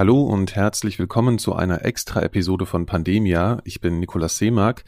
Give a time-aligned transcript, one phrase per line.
[0.00, 3.60] Hallo und herzlich willkommen zu einer Extra-Episode von Pandemia.
[3.64, 4.82] Ich bin Nikolaus Seemark.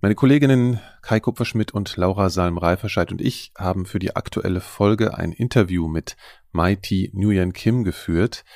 [0.00, 5.32] Meine Kolleginnen Kai Kupferschmidt und Laura Salm-Reiferscheid und ich haben für die aktuelle Folge ein
[5.32, 6.16] Interview mit
[6.52, 8.46] Mighty Nguyen Kim geführt.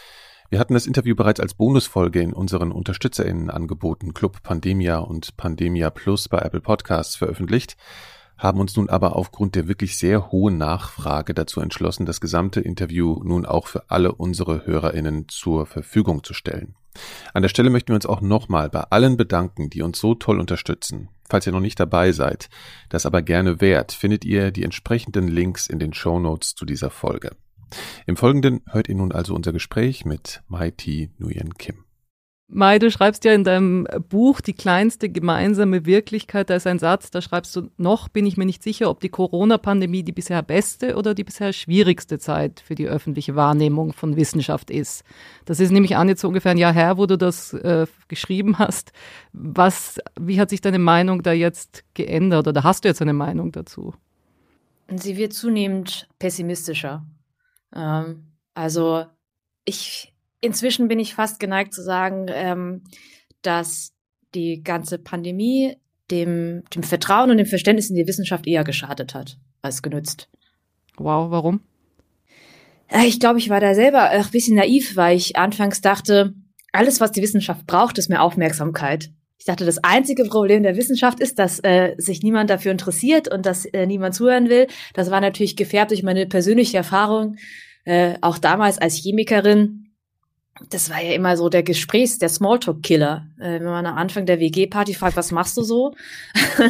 [0.48, 5.90] Wir hatten das Interview bereits als Bonusfolge in unseren UnterstützerInnen angeboten, Club Pandemia und Pandemia
[5.90, 7.76] Plus bei Apple Podcasts veröffentlicht
[8.45, 13.21] haben uns nun aber aufgrund der wirklich sehr hohen Nachfrage dazu entschlossen, das gesamte Interview
[13.24, 16.74] nun auch für alle unsere Hörerinnen zur Verfügung zu stellen.
[17.33, 20.38] An der Stelle möchten wir uns auch nochmal bei allen bedanken, die uns so toll
[20.38, 21.09] unterstützen.
[21.28, 22.51] Falls ihr noch nicht dabei seid,
[22.91, 26.90] das aber gerne wärt, findet ihr die entsprechenden Links in den Show Notes zu dieser
[26.90, 27.34] Folge.
[28.06, 31.84] Im Folgenden hört ihr nun also unser Gespräch mit Mighty Nguyen Kim.
[32.56, 37.10] Mai, du schreibst ja in deinem Buch Die kleinste gemeinsame Wirklichkeit, da ist ein Satz,
[37.10, 40.95] da schreibst du, noch bin ich mir nicht sicher, ob die Corona-Pandemie die bisher beste
[40.95, 45.02] oder die bisher schwierigste Zeit für die öffentliche Wahrnehmung von Wissenschaft ist.
[45.46, 48.56] Das ist nämlich an jetzt so ungefähr ein Jahr her, wo du das äh, geschrieben
[48.56, 48.92] hast.
[49.32, 53.51] Was, wie hat sich deine Meinung da jetzt geändert oder hast du jetzt eine Meinung
[53.51, 53.95] dazu?
[54.95, 57.04] Sie wird zunehmend pessimistischer.
[57.74, 59.07] Ähm, also
[59.64, 60.13] ich
[60.45, 62.84] inzwischen bin ich fast geneigt zu sagen, ähm,
[63.42, 63.92] dass
[64.34, 65.77] die ganze Pandemie
[66.11, 70.28] dem, dem Vertrauen und dem Verständnis in die Wissenschaft eher geschadet hat als genützt.
[70.97, 71.61] Wow, warum?
[73.06, 76.34] Ich glaube, ich war da selber ein bisschen naiv, weil ich anfangs dachte,
[76.73, 79.11] alles, was die Wissenschaft braucht, ist mehr Aufmerksamkeit.
[79.39, 83.47] Ich dachte, das einzige Problem der Wissenschaft ist, dass äh, sich niemand dafür interessiert und
[83.47, 84.67] dass äh, niemand zuhören will.
[84.92, 87.36] Das war natürlich gefärbt durch meine persönliche Erfahrung,
[87.84, 89.84] äh, auch damals als Chemikerin
[90.71, 93.27] das war ja immer so der Gesprächs-, der Smalltalk-Killer.
[93.39, 95.95] Äh, wenn man am Anfang der WG-Party fragt, was machst du so?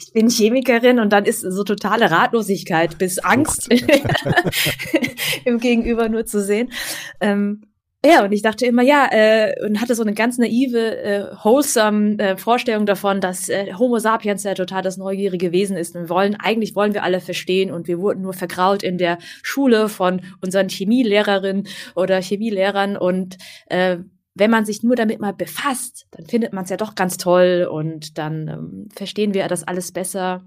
[0.00, 3.68] ich bin Chemikerin und dann ist so totale Ratlosigkeit bis Angst
[5.44, 6.72] im Gegenüber nur zu sehen.
[7.20, 7.67] Ähm,
[8.04, 12.18] ja, und ich dachte immer, ja, äh, und hatte so eine ganz naive, äh, wholesome
[12.18, 15.96] äh, Vorstellung davon, dass äh, Homo sapiens ja total das neugierige Wesen ist.
[15.96, 19.18] Und wir wollen, eigentlich wollen wir alle verstehen und wir wurden nur vergrault in der
[19.42, 21.66] Schule von unseren Chemielehrerinnen
[21.96, 23.36] oder Chemielehrern und
[23.66, 23.98] äh,
[24.38, 27.68] wenn man sich nur damit mal befasst, dann findet man es ja doch ganz toll
[27.70, 30.44] und dann ähm, verstehen wir das alles besser.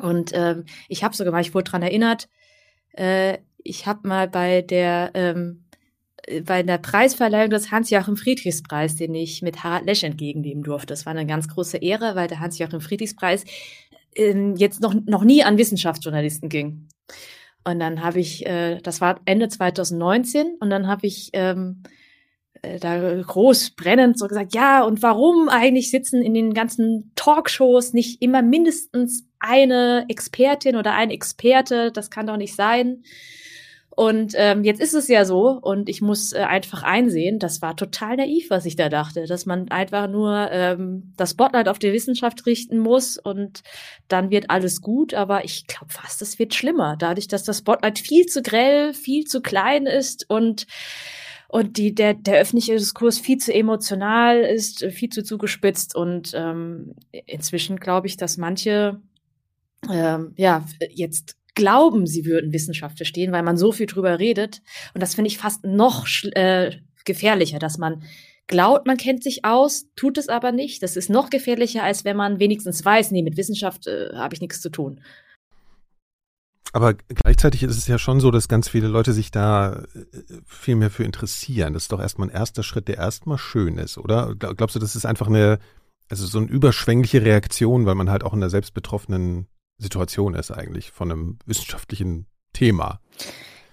[0.00, 2.28] Und ähm, ich habe sogar mal, ich wurde dran erinnert,
[2.92, 5.64] äh, ich habe mal bei der ähm,
[6.44, 10.88] bei der Preisverleihung des Hans-Joachim Friedrichs-Preis, den ich mit Harald Lesch entgegennehmen durfte.
[10.88, 13.44] Das war eine ganz große Ehre, weil der Hans-Joachim Friedrichs-Preis
[14.14, 16.88] ähm, jetzt noch, noch nie an Wissenschaftsjournalisten ging.
[17.64, 21.82] Und dann habe ich, äh, das war Ende 2019, und dann habe ich ähm,
[22.62, 27.92] äh, da groß brennend so gesagt, ja, und warum eigentlich sitzen in den ganzen Talkshows
[27.92, 31.92] nicht immer mindestens eine Expertin oder ein Experte?
[31.92, 33.02] Das kann doch nicht sein.
[33.98, 37.74] Und ähm, jetzt ist es ja so, und ich muss äh, einfach einsehen, das war
[37.74, 41.92] total naiv, was ich da dachte, dass man einfach nur ähm, das Spotlight auf die
[41.92, 43.64] Wissenschaft richten muss und
[44.06, 45.14] dann wird alles gut.
[45.14, 49.24] Aber ich glaube fast, es wird schlimmer, dadurch, dass das Spotlight viel zu grell, viel
[49.24, 50.68] zu klein ist und
[51.48, 55.96] und die, der, der öffentliche Diskurs viel zu emotional ist, viel zu zugespitzt.
[55.96, 56.94] Und ähm,
[57.26, 59.00] inzwischen glaube ich, dass manche
[59.90, 64.62] ähm, ja jetzt glauben, sie würden Wissenschaft verstehen, weil man so viel drüber redet.
[64.94, 68.04] Und das finde ich fast noch äh, gefährlicher, dass man
[68.46, 70.82] glaubt, man kennt sich aus, tut es aber nicht.
[70.82, 74.40] Das ist noch gefährlicher, als wenn man wenigstens weiß, nee, mit Wissenschaft äh, habe ich
[74.40, 75.00] nichts zu tun.
[76.72, 80.06] Aber gleichzeitig ist es ja schon so, dass ganz viele Leute sich da äh,
[80.46, 81.74] viel mehr für interessieren.
[81.74, 84.34] Das ist doch erstmal ein erster Schritt, der erstmal schön ist, oder?
[84.36, 85.58] Glaubst du, das ist einfach eine,
[86.08, 90.50] also so eine überschwängliche Reaktion, weil man halt auch in der selbst betroffenen Situation ist
[90.50, 93.00] eigentlich von einem wissenschaftlichen Thema.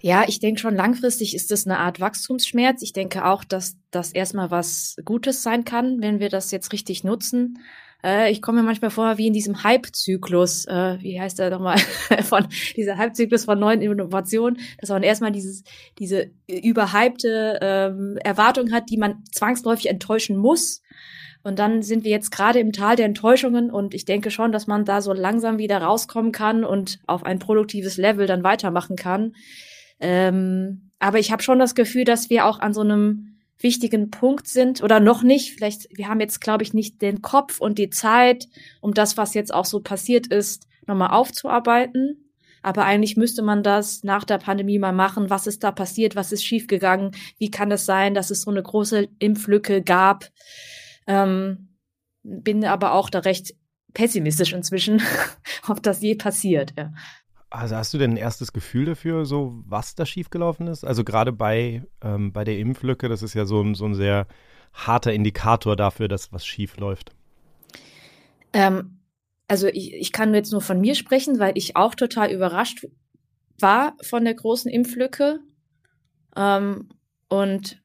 [0.02, 2.84] Ja, ich denke schon langfristig ist das eine Art Wachstumsschmerz.
[2.84, 7.04] Ich denke auch, dass das erstmal was Gutes sein kann, wenn wir das jetzt richtig
[7.04, 7.58] nutzen.
[8.04, 11.80] Äh, ich komme mir manchmal vor wie in diesem Hype-Zyklus, äh, wie heißt der nochmal,
[12.24, 15.64] von dieser Hype-Zyklus von neuen Innovationen, dass man erstmal dieses,
[15.98, 20.84] diese überhypte ähm, Erwartung hat, die man zwangsläufig enttäuschen muss.
[21.46, 24.66] Und dann sind wir jetzt gerade im Tal der Enttäuschungen und ich denke schon, dass
[24.66, 29.36] man da so langsam wieder rauskommen kann und auf ein produktives Level dann weitermachen kann.
[30.00, 34.48] Ähm, aber ich habe schon das Gefühl, dass wir auch an so einem wichtigen Punkt
[34.48, 35.54] sind oder noch nicht.
[35.54, 38.48] Vielleicht, wir haben jetzt, glaube ich, nicht den Kopf und die Zeit,
[38.82, 42.32] um das, was jetzt auch so passiert ist, nochmal aufzuarbeiten.
[42.64, 45.30] Aber eigentlich müsste man das nach der Pandemie mal machen.
[45.30, 46.16] Was ist da passiert?
[46.16, 47.12] Was ist schiefgegangen?
[47.38, 50.32] Wie kann es sein, dass es so eine große Impflücke gab?
[51.08, 51.78] Ähm,
[52.24, 53.56] bin aber auch da recht
[53.94, 55.02] pessimistisch inzwischen,
[55.68, 56.74] ob das je passiert.
[56.78, 56.94] Ja.
[57.50, 60.84] Also hast du denn ein erstes Gefühl dafür, so was da schiefgelaufen ist?
[60.84, 64.28] Also gerade bei, ähm, bei der Impflücke, das ist ja so ein, so ein sehr
[64.74, 67.16] harter Indikator dafür, dass was schief läuft.
[68.52, 69.00] Ähm,
[69.48, 72.88] also ich, ich kann jetzt nur von mir sprechen, weil ich auch total überrascht
[73.60, 75.40] war von der großen Impflücke.
[76.36, 76.90] Ähm,
[77.30, 77.82] und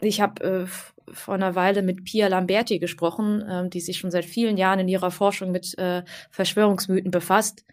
[0.00, 0.66] ich habe äh,
[1.12, 4.88] vor einer Weile mit Pia Lamberti gesprochen, äh, die sich schon seit vielen Jahren in
[4.88, 7.64] ihrer Forschung mit äh, Verschwörungsmythen befasst.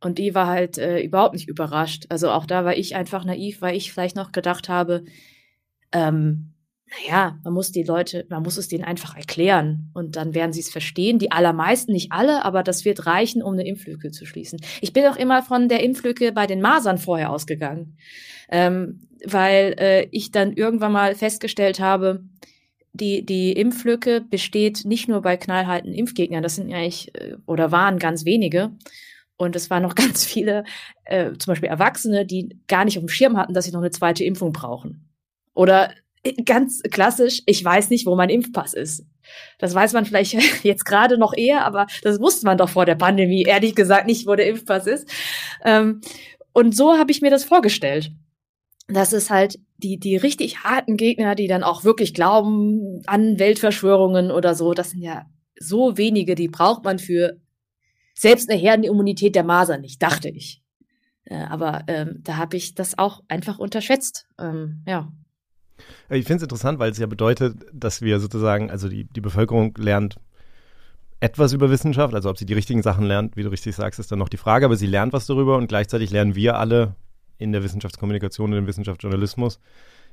[0.00, 2.06] Und die war halt äh, überhaupt nicht überrascht.
[2.08, 5.04] Also auch da war ich einfach naiv, weil ich vielleicht noch gedacht habe,
[5.92, 6.54] ähm,
[6.90, 10.60] naja, man muss die Leute, man muss es denen einfach erklären und dann werden sie
[10.60, 11.18] es verstehen.
[11.18, 14.60] Die allermeisten, nicht alle, aber das wird reichen, um eine Impflücke zu schließen.
[14.80, 17.96] Ich bin auch immer von der Impflücke bei den Masern vorher ausgegangen,
[18.50, 22.24] ähm, weil äh, ich dann irgendwann mal festgestellt habe,
[22.92, 27.70] die, die Impflücke besteht nicht nur bei knallharten Impfgegnern, das sind ja eigentlich äh, oder
[27.72, 28.72] waren ganz wenige,
[29.40, 30.64] und es waren noch ganz viele,
[31.04, 33.90] äh, zum Beispiel Erwachsene, die gar nicht auf dem Schirm hatten, dass sie noch eine
[33.90, 35.08] zweite Impfung brauchen.
[35.54, 39.06] Oder äh, ganz klassisch, ich weiß nicht, wo mein Impfpass ist.
[39.58, 42.96] Das weiß man vielleicht jetzt gerade noch eher, aber das wusste man doch vor der
[42.96, 45.10] Pandemie, ehrlich gesagt nicht, wo der Impfpass ist.
[45.64, 46.02] Ähm,
[46.52, 48.12] und so habe ich mir das vorgestellt.
[48.88, 54.30] Das ist halt die, die richtig harten Gegner, die dann auch wirklich glauben an Weltverschwörungen
[54.30, 54.74] oder so.
[54.74, 55.26] Das sind ja
[55.58, 57.38] so wenige, die braucht man für
[58.14, 60.62] selbst eine Herdenimmunität der Masern nicht, dachte ich.
[61.24, 64.26] Äh, aber ähm, da habe ich das auch einfach unterschätzt.
[64.38, 65.10] Ähm, ja.
[66.10, 69.74] Ich finde es interessant, weil es ja bedeutet, dass wir sozusagen, also die, die Bevölkerung
[69.78, 70.16] lernt
[71.20, 74.10] etwas über Wissenschaft, also ob sie die richtigen Sachen lernt, wie du richtig sagst, ist
[74.10, 76.94] dann noch die Frage, aber sie lernt was darüber und gleichzeitig lernen wir alle
[77.40, 79.58] in der Wissenschaftskommunikation, in dem Wissenschaftsjournalismus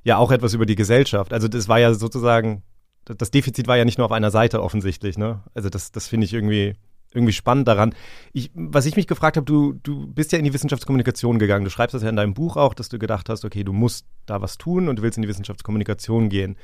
[0.03, 1.33] ja auch etwas über die Gesellschaft.
[1.33, 2.63] Also das war ja sozusagen,
[3.05, 5.43] das Defizit war ja nicht nur auf einer Seite offensichtlich, ne?
[5.53, 6.75] Also das, das finde ich irgendwie
[7.13, 7.95] irgendwie spannend daran.
[8.33, 11.63] Ich, was ich mich gefragt habe, du, du bist ja in die Wissenschaftskommunikation gegangen.
[11.63, 14.05] Du schreibst das ja in deinem Buch auch, dass du gedacht hast, okay, du musst
[14.25, 16.57] da was tun und du willst in die Wissenschaftskommunikation gehen.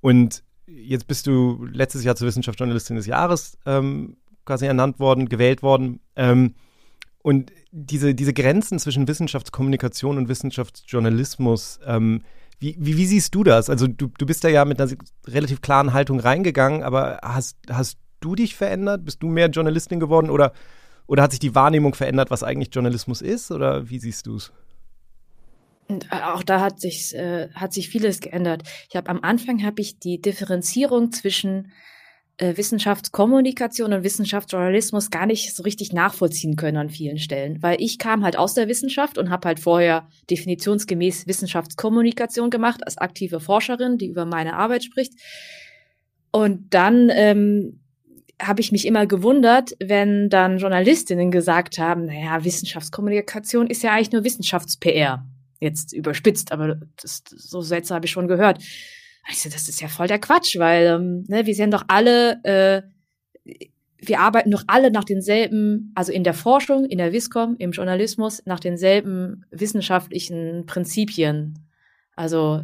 [0.00, 5.62] Und jetzt bist du letztes Jahr zur Wissenschaftsjournalistin des Jahres ähm, quasi ernannt worden, gewählt
[5.62, 6.00] worden.
[6.14, 6.54] Ähm,
[7.22, 12.22] und diese, diese Grenzen zwischen Wissenschaftskommunikation und Wissenschaftsjournalismus, ähm,
[12.60, 13.68] wie, wie, wie, siehst du das?
[13.68, 14.92] Also du, du bist da ja mit einer
[15.26, 19.04] relativ klaren Haltung reingegangen, aber hast, hast du dich verändert?
[19.04, 20.52] Bist du mehr Journalistin geworden oder,
[21.08, 23.50] oder hat sich die Wahrnehmung verändert, was eigentlich Journalismus ist?
[23.50, 24.52] Oder wie siehst du es?
[25.88, 28.62] Äh, auch da hat sich, äh, hat sich vieles geändert.
[28.88, 31.72] Ich habe am Anfang habe ich die Differenzierung zwischen
[32.36, 37.98] äh, Wissenschaftskommunikation und Wissenschaftsjournalismus gar nicht so richtig nachvollziehen können an vielen Stellen, weil ich
[37.98, 43.98] kam halt aus der Wissenschaft und habe halt vorher definitionsgemäß Wissenschaftskommunikation gemacht als aktive Forscherin,
[43.98, 45.12] die über meine Arbeit spricht.
[46.32, 47.80] Und dann ähm,
[48.42, 54.12] habe ich mich immer gewundert, wenn dann Journalistinnen gesagt haben, naja, Wissenschaftskommunikation ist ja eigentlich
[54.12, 55.24] nur Wissenschafts-PR.
[55.60, 58.58] Jetzt überspitzt, aber das, so Sätze habe ich schon gehört.
[59.26, 62.82] Also das ist ja voll der Quatsch, weil ähm, ne, wir sind doch alle, äh,
[63.96, 68.42] wir arbeiten doch alle nach denselben, also in der Forschung, in der Wiscom, im Journalismus,
[68.44, 71.58] nach denselben wissenschaftlichen Prinzipien.
[72.16, 72.62] Also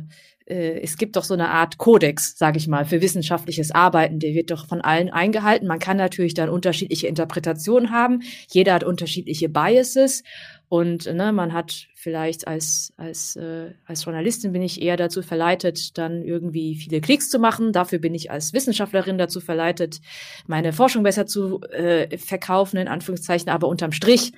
[0.51, 4.19] äh, es gibt doch so eine Art Kodex, sage ich mal, für wissenschaftliches Arbeiten.
[4.19, 5.67] Der wird doch von allen eingehalten.
[5.67, 8.21] Man kann natürlich dann unterschiedliche Interpretationen haben.
[8.51, 10.25] Jeder hat unterschiedliche Biases
[10.69, 15.99] und ne, man hat vielleicht als als äh, als Journalistin bin ich eher dazu verleitet,
[15.99, 17.73] dann irgendwie viele Klicks zu machen.
[17.73, 20.01] Dafür bin ich als Wissenschaftlerin dazu verleitet,
[20.47, 23.51] meine Forschung besser zu äh, verkaufen in Anführungszeichen.
[23.51, 24.33] Aber unterm Strich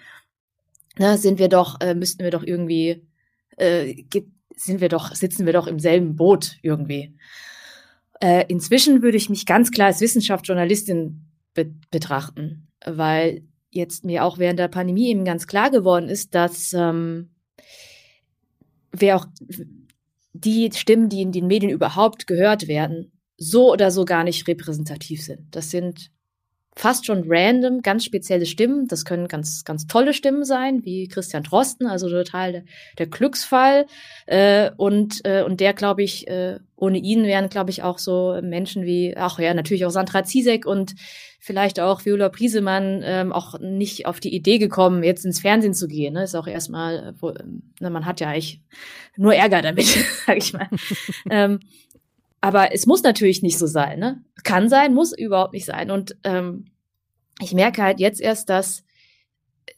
[0.99, 3.07] ne, sind wir doch äh, müssten wir doch irgendwie
[3.57, 4.05] äh,
[4.57, 7.15] sind wir doch, sitzen wir doch im selben Boot irgendwie.
[8.21, 14.39] Äh, inzwischen würde ich mich ganz klar als Wissenschaftsjournalistin be betrachten, weil jetzt mir auch
[14.39, 17.31] während der Pandemie eben ganz klar geworden ist, dass ähm,
[18.93, 19.27] wer auch
[20.33, 25.23] die Stimmen, die in den Medien überhaupt gehört werden, so oder so gar nicht repräsentativ
[25.23, 25.55] sind.
[25.55, 26.11] Das sind
[26.75, 28.89] fast schon random, ganz spezielle Stimmen.
[28.89, 32.65] Das können ganz, ganz tolle Stimmen sein, wie Christian Drosten, also total der,
[32.99, 33.87] der Glücksfall.
[34.27, 38.39] Äh, und, äh, und der, glaube ich, äh, ohne ihn wären, glaube ich, auch so
[38.43, 40.95] Menschen wie, ach ja, natürlich auch Sandra Ziesek und
[41.39, 45.89] vielleicht auch Viola Priesemann ähm, auch nicht auf die Idee gekommen, jetzt ins Fernsehen zu
[45.89, 46.15] gehen.
[46.15, 46.23] Ne?
[46.23, 47.33] Ist auch erstmal, wo,
[47.81, 48.61] ne, man hat ja eigentlich
[49.17, 49.87] nur Ärger damit,
[50.27, 50.69] sag ich mal.
[51.31, 51.61] ähm,
[52.43, 54.23] aber es muss natürlich nicht so sein, ne?
[54.43, 55.93] Kann sein, muss überhaupt nicht sein.
[55.93, 56.67] Und ähm,
[57.41, 58.85] ich merke halt jetzt erst, dass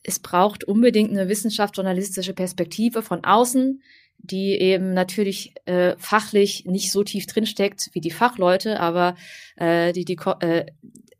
[0.03, 3.83] es braucht unbedingt eine wissenschaftsjournalistische Perspektive von außen,
[4.19, 9.15] die eben natürlich äh, fachlich nicht so tief drinsteckt wie die Fachleute, aber
[9.57, 10.65] äh, die die äh,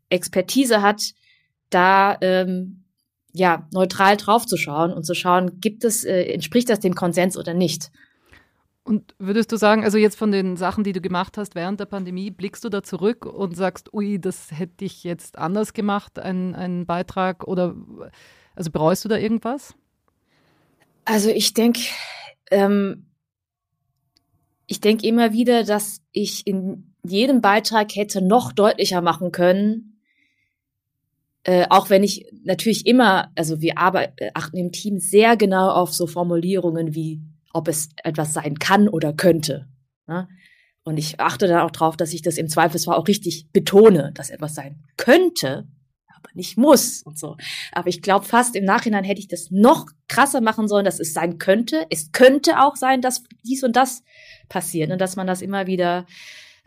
[0.09, 1.13] Expertise hat,
[1.69, 2.85] da ähm,
[3.33, 7.91] ja, neutral draufzuschauen und zu schauen, gibt es, äh, entspricht das dem Konsens oder nicht.
[8.85, 11.87] Und würdest du sagen, also jetzt von den Sachen, die du gemacht hast während der
[11.87, 16.85] Pandemie, blickst du da zurück und sagst, ui, das hätte ich jetzt anders gemacht, einen
[16.85, 17.75] Beitrag oder
[18.53, 19.73] also bereust du da irgendwas?
[21.03, 21.81] Also ich denke,
[22.51, 23.07] ähm,
[24.67, 29.99] ich denke immer wieder, dass ich in jedem Beitrag hätte noch deutlicher machen können,
[31.43, 35.71] äh, auch wenn ich natürlich immer, also wir arbeiten, äh, achten im Team sehr genau
[35.71, 37.21] auf so Formulierungen wie,
[37.55, 39.67] ob es etwas sein kann oder könnte.
[40.07, 40.27] Ne?
[40.83, 44.29] Und ich achte dann auch darauf, dass ich das im Zweifelsfall auch richtig betone, dass
[44.29, 45.67] etwas sein könnte,
[46.07, 47.37] aber nicht muss und so.
[47.71, 51.13] Aber ich glaube fast im Nachhinein hätte ich das noch krasser machen sollen, dass es
[51.13, 51.87] sein könnte.
[51.89, 54.03] Es könnte auch sein, dass dies und das
[54.49, 56.05] passiert und dass man das immer wieder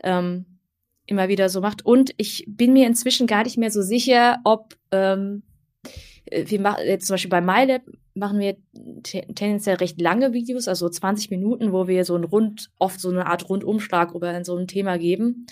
[0.03, 0.59] ähm,
[1.05, 1.85] immer wieder so macht.
[1.85, 5.43] Und ich bin mir inzwischen gar nicht mehr so sicher, ob ähm,
[6.31, 7.83] wir machen jetzt zum Beispiel bei MyLab
[8.19, 8.57] machen wir
[9.03, 13.25] tendenziell recht lange Videos, also 20 Minuten, wo wir so ein Rund, oft so eine
[13.25, 15.47] Art Rundumschlag über so ein Thema geben.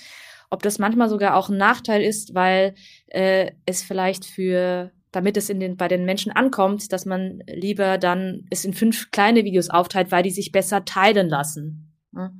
[0.50, 2.76] Ob das manchmal sogar auch ein Nachteil ist, weil
[3.08, 7.98] äh, es vielleicht für, damit es in den, bei den Menschen ankommt, dass man lieber
[7.98, 11.94] dann es in fünf kleine Videos aufteilt, weil die sich besser teilen lassen.
[12.12, 12.34] Ne?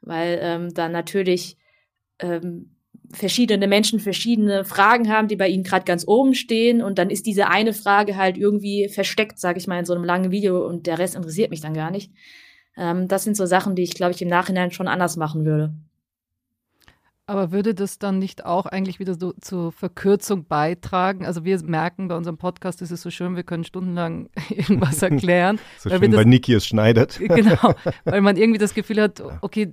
[0.00, 1.58] Weil ähm, dann natürlich
[2.18, 2.74] ähm,
[3.12, 7.26] verschiedene Menschen verschiedene Fragen haben, die bei ihnen gerade ganz oben stehen und dann ist
[7.26, 10.86] diese eine Frage halt irgendwie versteckt, sage ich mal, in so einem langen Video und
[10.86, 12.10] der Rest interessiert mich dann gar nicht.
[12.76, 15.74] Ähm, das sind so Sachen, die ich, glaube ich, im Nachhinein schon anders machen würde.
[17.26, 21.24] Aber würde das dann nicht auch eigentlich wieder so zur Verkürzung beitragen?
[21.24, 25.58] Also wir merken bei unserem Podcast, ist es so schön, wir können stundenlang irgendwas erklären.
[25.78, 27.18] so schön, das, weil Niki es schneidet.
[27.18, 29.72] genau, weil man irgendwie das Gefühl hat, okay,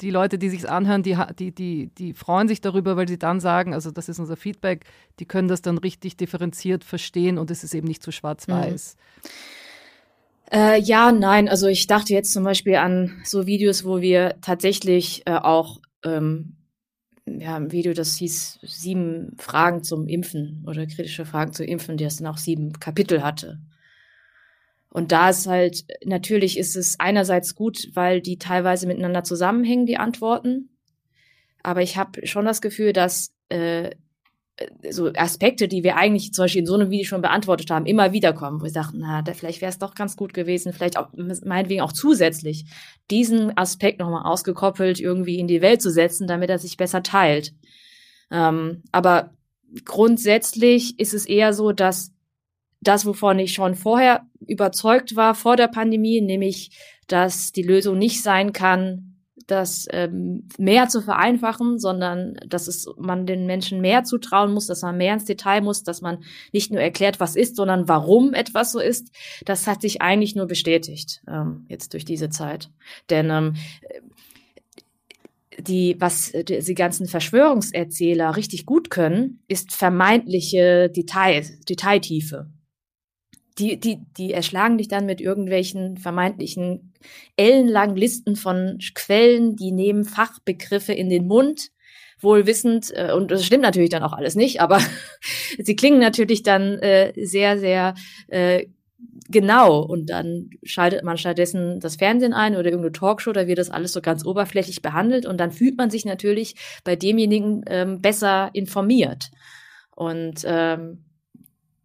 [0.00, 3.40] die Leute, die sich anhören, die, die, die, die freuen sich darüber, weil sie dann
[3.40, 4.84] sagen, also das ist unser Feedback,
[5.18, 8.96] die können das dann richtig differenziert verstehen und es ist eben nicht so schwarz-weiß.
[8.96, 9.30] Mhm.
[10.52, 15.22] Äh, ja, nein, also ich dachte jetzt zum Beispiel an so Videos, wo wir tatsächlich
[15.26, 16.56] äh, auch ähm,
[17.26, 22.16] ja, ein Video, das hieß sieben Fragen zum Impfen oder kritische Fragen zum Impfen, das
[22.16, 23.60] dann auch sieben Kapitel hatte.
[24.90, 29.96] Und da ist halt, natürlich ist es einerseits gut, weil die teilweise miteinander zusammenhängen, die
[29.96, 30.70] Antworten.
[31.62, 33.90] Aber ich habe schon das Gefühl, dass äh,
[34.90, 38.12] so Aspekte, die wir eigentlich zum Beispiel in so einem Video schon beantwortet haben, immer
[38.12, 40.98] wieder kommen, wo wir sagen, na, da, vielleicht wäre es doch ganz gut gewesen, vielleicht
[40.98, 42.66] auch meinetwegen auch zusätzlich,
[43.10, 47.54] diesen Aspekt nochmal ausgekoppelt irgendwie in die Welt zu setzen, damit er sich besser teilt.
[48.30, 49.34] Ähm, aber
[49.84, 52.12] grundsätzlich ist es eher so, dass
[52.80, 56.70] das, wovon ich schon vorher überzeugt war, vor der Pandemie, nämlich,
[57.06, 59.10] dass die Lösung nicht sein kann,
[59.46, 64.82] das ähm, mehr zu vereinfachen, sondern dass es man den Menschen mehr zutrauen muss, dass
[64.82, 66.22] man mehr ins Detail muss, dass man
[66.52, 69.10] nicht nur erklärt, was ist, sondern warum etwas so ist.
[69.44, 72.70] Das hat sich eigentlich nur bestätigt ähm, jetzt durch diese Zeit,
[73.08, 73.54] denn ähm,
[75.58, 82.48] die, was die ganzen Verschwörungserzähler richtig gut können, ist vermeintliche Details, Detailtiefe
[83.60, 86.94] die, die, die erschlagen dich dann mit irgendwelchen vermeintlichen
[87.36, 91.70] ellenlangen Listen von Quellen, die nehmen Fachbegriffe in den Mund,
[92.18, 94.80] wohl wissend, äh, und das stimmt natürlich dann auch alles nicht, aber
[95.58, 97.94] sie klingen natürlich dann äh, sehr, sehr
[98.28, 98.66] äh,
[99.28, 103.70] genau und dann schaltet man stattdessen das Fernsehen ein oder irgendeine Talkshow, da wird das
[103.70, 108.50] alles so ganz oberflächlich behandelt und dann fühlt man sich natürlich bei demjenigen ähm, besser
[108.54, 109.30] informiert.
[109.94, 111.04] Und ähm,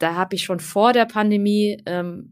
[0.06, 2.32] da habe ich schon vor der Pandemie, ähm,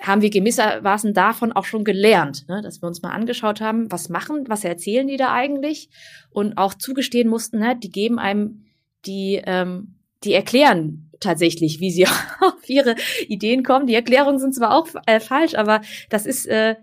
[0.00, 2.62] haben wir gewissermaßen davon auch schon gelernt, ne?
[2.62, 5.90] dass wir uns mal angeschaut haben, was machen, was erzählen die da eigentlich
[6.30, 7.76] und auch zugestehen mussten, ne?
[7.76, 8.64] die geben einem
[9.06, 12.06] die, ähm, die erklären tatsächlich, wie sie
[12.40, 12.94] auf ihre
[13.26, 13.88] Ideen kommen.
[13.88, 16.76] Die Erklärungen sind zwar auch äh, falsch, aber das ist äh,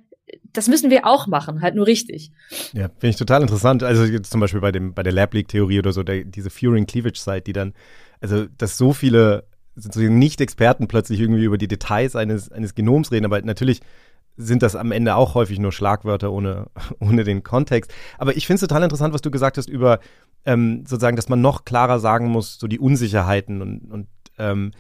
[0.54, 2.32] das müssen wir auch machen, halt nur richtig.
[2.74, 3.84] Ja, finde ich total interessant.
[3.84, 6.50] Also jetzt zum Beispiel bei dem bei der Lab League Theorie oder so, der, diese
[6.50, 7.74] Furing Cleavage Site, die dann,
[8.22, 9.49] also dass so viele
[9.80, 13.82] sozusagen Nicht-Experten plötzlich irgendwie über die Details eines, eines Genoms reden, aber natürlich
[14.38, 16.68] sind das am Ende auch häufig nur Schlagwörter ohne,
[17.00, 17.94] ohne den Kontext.
[18.18, 20.00] Aber ich finde es total interessant, was du gesagt hast über
[20.46, 24.08] ähm, sozusagen, dass man noch klarer sagen muss, so die Unsicherheiten und, und
[24.38, 24.72] ähm,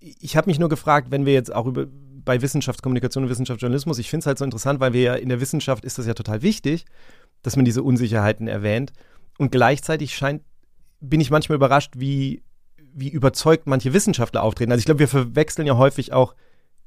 [0.00, 1.86] ich habe mich nur gefragt, wenn wir jetzt auch über
[2.24, 5.40] bei Wissenschaftskommunikation und Wissenschaftsjournalismus, ich finde es halt so interessant, weil wir ja in der
[5.40, 6.84] Wissenschaft ist das ja total wichtig,
[7.42, 8.92] dass man diese Unsicherheiten erwähnt.
[9.38, 10.42] Und gleichzeitig scheint,
[11.00, 12.42] bin ich manchmal überrascht, wie
[12.94, 14.72] wie überzeugt manche Wissenschaftler auftreten.
[14.72, 16.34] Also ich glaube, wir verwechseln ja häufig auch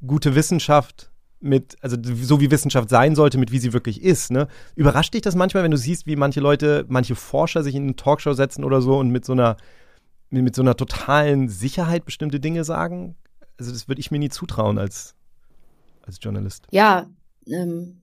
[0.06, 4.32] gute Wissenschaft mit, also so wie Wissenschaft sein sollte, mit wie sie wirklich ist.
[4.32, 4.48] Ne?
[4.76, 7.96] Überrascht dich das manchmal, wenn du siehst, wie manche Leute, manche Forscher sich in eine
[7.96, 9.58] Talkshow setzen oder so und mit so einer,
[10.30, 13.16] mit so einer totalen Sicherheit bestimmte Dinge sagen?
[13.62, 15.16] also das würde ich mir nie zutrauen als,
[16.02, 16.66] als Journalist.
[16.72, 17.08] Ja,
[17.46, 18.02] ähm,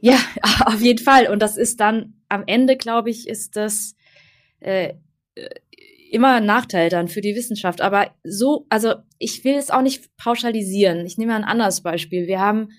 [0.00, 0.18] ja,
[0.66, 1.28] auf jeden Fall.
[1.28, 3.94] Und das ist dann am Ende, glaube ich, ist das
[4.60, 4.94] äh,
[6.10, 7.80] immer ein Nachteil dann für die Wissenschaft.
[7.80, 11.06] Aber so, also ich will es auch nicht pauschalisieren.
[11.06, 12.26] Ich nehme ein anderes Beispiel.
[12.26, 12.70] Wir haben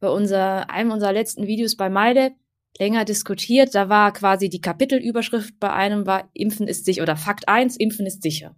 [0.00, 2.32] bei unser, einem unserer letzten Videos bei Meide
[2.78, 3.74] länger diskutiert.
[3.74, 8.06] Da war quasi die Kapitelüberschrift bei einem war Impfen ist sicher oder Fakt eins Impfen
[8.06, 8.56] ist sicher.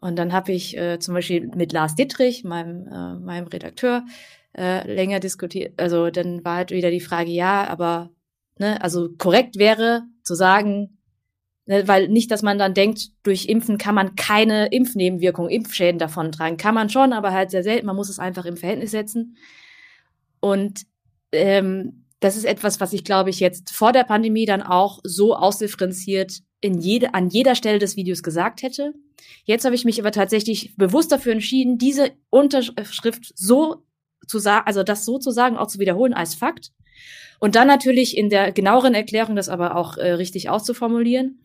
[0.00, 4.04] Und dann habe ich äh, zum Beispiel mit Lars Dittrich, meinem, äh, meinem Redakteur,
[4.56, 5.80] äh, länger diskutiert.
[5.80, 8.10] Also dann war halt wieder die Frage, ja, aber
[8.58, 10.98] ne, also korrekt wäre zu sagen,
[11.66, 16.56] weil nicht, dass man dann denkt, durch Impfen kann man keine Impfnebenwirkungen, Impfschäden davon tragen.
[16.56, 17.86] Kann man schon, aber halt sehr selten.
[17.86, 19.36] Man muss es einfach im Verhältnis setzen.
[20.40, 20.82] Und
[21.30, 25.34] ähm, das ist etwas, was ich, glaube ich, jetzt vor der Pandemie dann auch so
[25.34, 28.94] ausdifferenziert in jede, an jeder Stelle des Videos gesagt hätte.
[29.44, 33.84] Jetzt habe ich mich aber tatsächlich bewusst dafür entschieden, diese Unterschrift so
[34.26, 36.72] zu sagen, also das so zu sagen, auch zu wiederholen als Fakt.
[37.40, 41.40] Und dann natürlich in der genaueren Erklärung das aber auch äh, richtig auszuformulieren,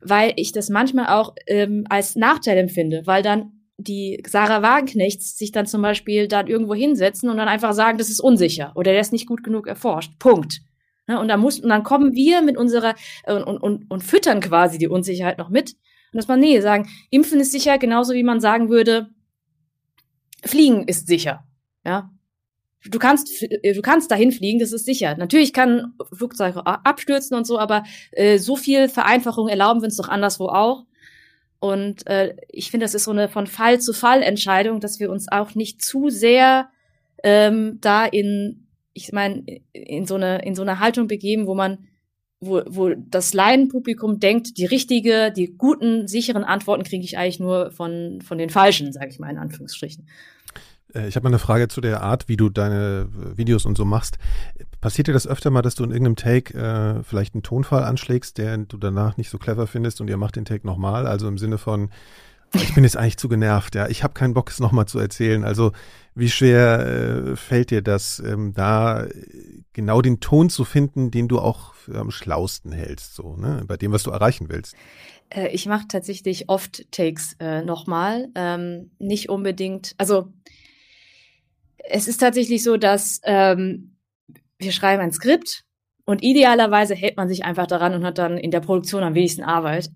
[0.00, 5.52] weil ich das manchmal auch ähm, als Nachteil empfinde, weil dann die Sarah Wagenknechts sich
[5.52, 9.00] dann zum Beispiel dann irgendwo hinsetzen und dann einfach sagen, das ist unsicher oder der
[9.00, 10.18] ist nicht gut genug erforscht.
[10.18, 10.60] Punkt.
[11.06, 14.40] Ne, und dann muss, und dann kommen wir mit unserer äh, und, und, und füttern
[14.40, 15.74] quasi die Unsicherheit noch mit.
[16.12, 19.08] Und dass man, nee, sagen, Impfen ist sicher, genauso wie man sagen würde,
[20.44, 21.44] Fliegen ist sicher.
[21.84, 22.10] Ja,
[22.90, 25.16] du kannst, äh, du kannst dahin fliegen, das ist sicher.
[25.16, 30.08] Natürlich kann Flugzeuge abstürzen und so, aber äh, so viel Vereinfachung erlauben wir uns doch
[30.08, 30.84] anderswo auch.
[31.60, 35.10] Und äh, ich finde, das ist so eine von Fall zu Fall Entscheidung, dass wir
[35.10, 36.68] uns auch nicht zu sehr
[37.24, 41.88] ähm, da in, ich meine, in so eine in so eine Haltung begeben, wo man
[42.40, 47.72] wo, wo das Laienpublikum denkt, die richtige, die guten, sicheren Antworten kriege ich eigentlich nur
[47.72, 50.06] von von den falschen, sage ich mal in Anführungsstrichen.
[50.98, 53.76] Äh, ich habe mal eine Frage zu der Art, wie du deine äh, Videos und
[53.76, 54.18] so machst.
[54.80, 58.38] Passiert dir das öfter mal, dass du in irgendeinem Take äh, vielleicht einen Tonfall anschlägst,
[58.38, 61.06] der du danach nicht so clever findest und ihr macht den Take nochmal?
[61.06, 61.90] Also im Sinne von,
[62.54, 65.44] ich bin jetzt eigentlich zu genervt, ja, ich habe keinen Bock, es nochmal zu erzählen.
[65.44, 65.72] Also
[66.14, 69.06] wie schwer äh, fällt dir das, ähm, da
[69.72, 73.76] genau den Ton zu finden, den du auch für am schlausten hältst, so, ne, bei
[73.76, 74.74] dem, was du erreichen willst?
[75.30, 78.28] Äh, ich mache tatsächlich oft Takes äh, nochmal.
[78.34, 80.32] Ähm, nicht unbedingt, also
[81.78, 83.96] es ist tatsächlich so, dass ähm,
[84.58, 85.64] wir schreiben ein Skript
[86.04, 89.42] und idealerweise hält man sich einfach daran und hat dann in der Produktion am wenigsten
[89.42, 89.90] Arbeit.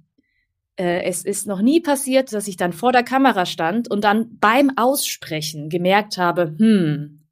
[0.77, 4.39] Äh, es ist noch nie passiert, dass ich dann vor der Kamera stand und dann
[4.39, 7.27] beim Aussprechen gemerkt habe, hm,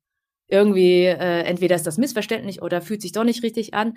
[0.49, 3.97] irgendwie äh, entweder ist das missverständlich oder fühlt sich doch nicht richtig an.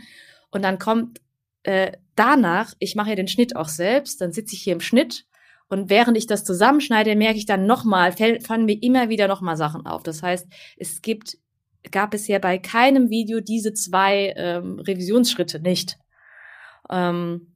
[0.52, 1.20] Und dann kommt
[1.63, 5.26] äh, danach, ich mache ja den Schnitt auch selbst, dann sitze ich hier im Schnitt
[5.69, 9.86] und während ich das zusammenschneide, merke ich dann nochmal, fallen mir immer wieder nochmal Sachen
[9.86, 10.04] auf.
[10.04, 10.47] Das heißt,
[10.78, 11.38] es gibt,
[11.91, 15.97] gab bisher bei keinem Video diese zwei ähm, Revisionsschritte nicht.
[16.89, 17.56] Ähm,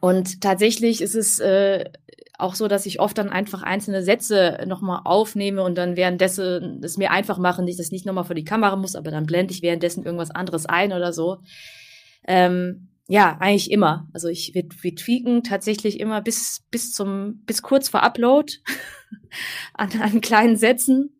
[0.00, 1.84] und tatsächlich ist es äh,
[2.38, 6.96] auch so, dass ich oft dann einfach einzelne Sätze nochmal aufnehme und dann währenddessen es
[6.96, 9.52] mir einfach machen, dass ich das nicht nochmal vor die Kamera muss, aber dann blende
[9.52, 11.38] ich währenddessen irgendwas anderes ein oder so.
[12.26, 14.08] Ähm, ja, eigentlich immer.
[14.14, 18.54] Also ich wir, wir tweaken tatsächlich immer bis bis zum bis kurz vor Upload
[19.74, 21.18] an, an kleinen Sätzen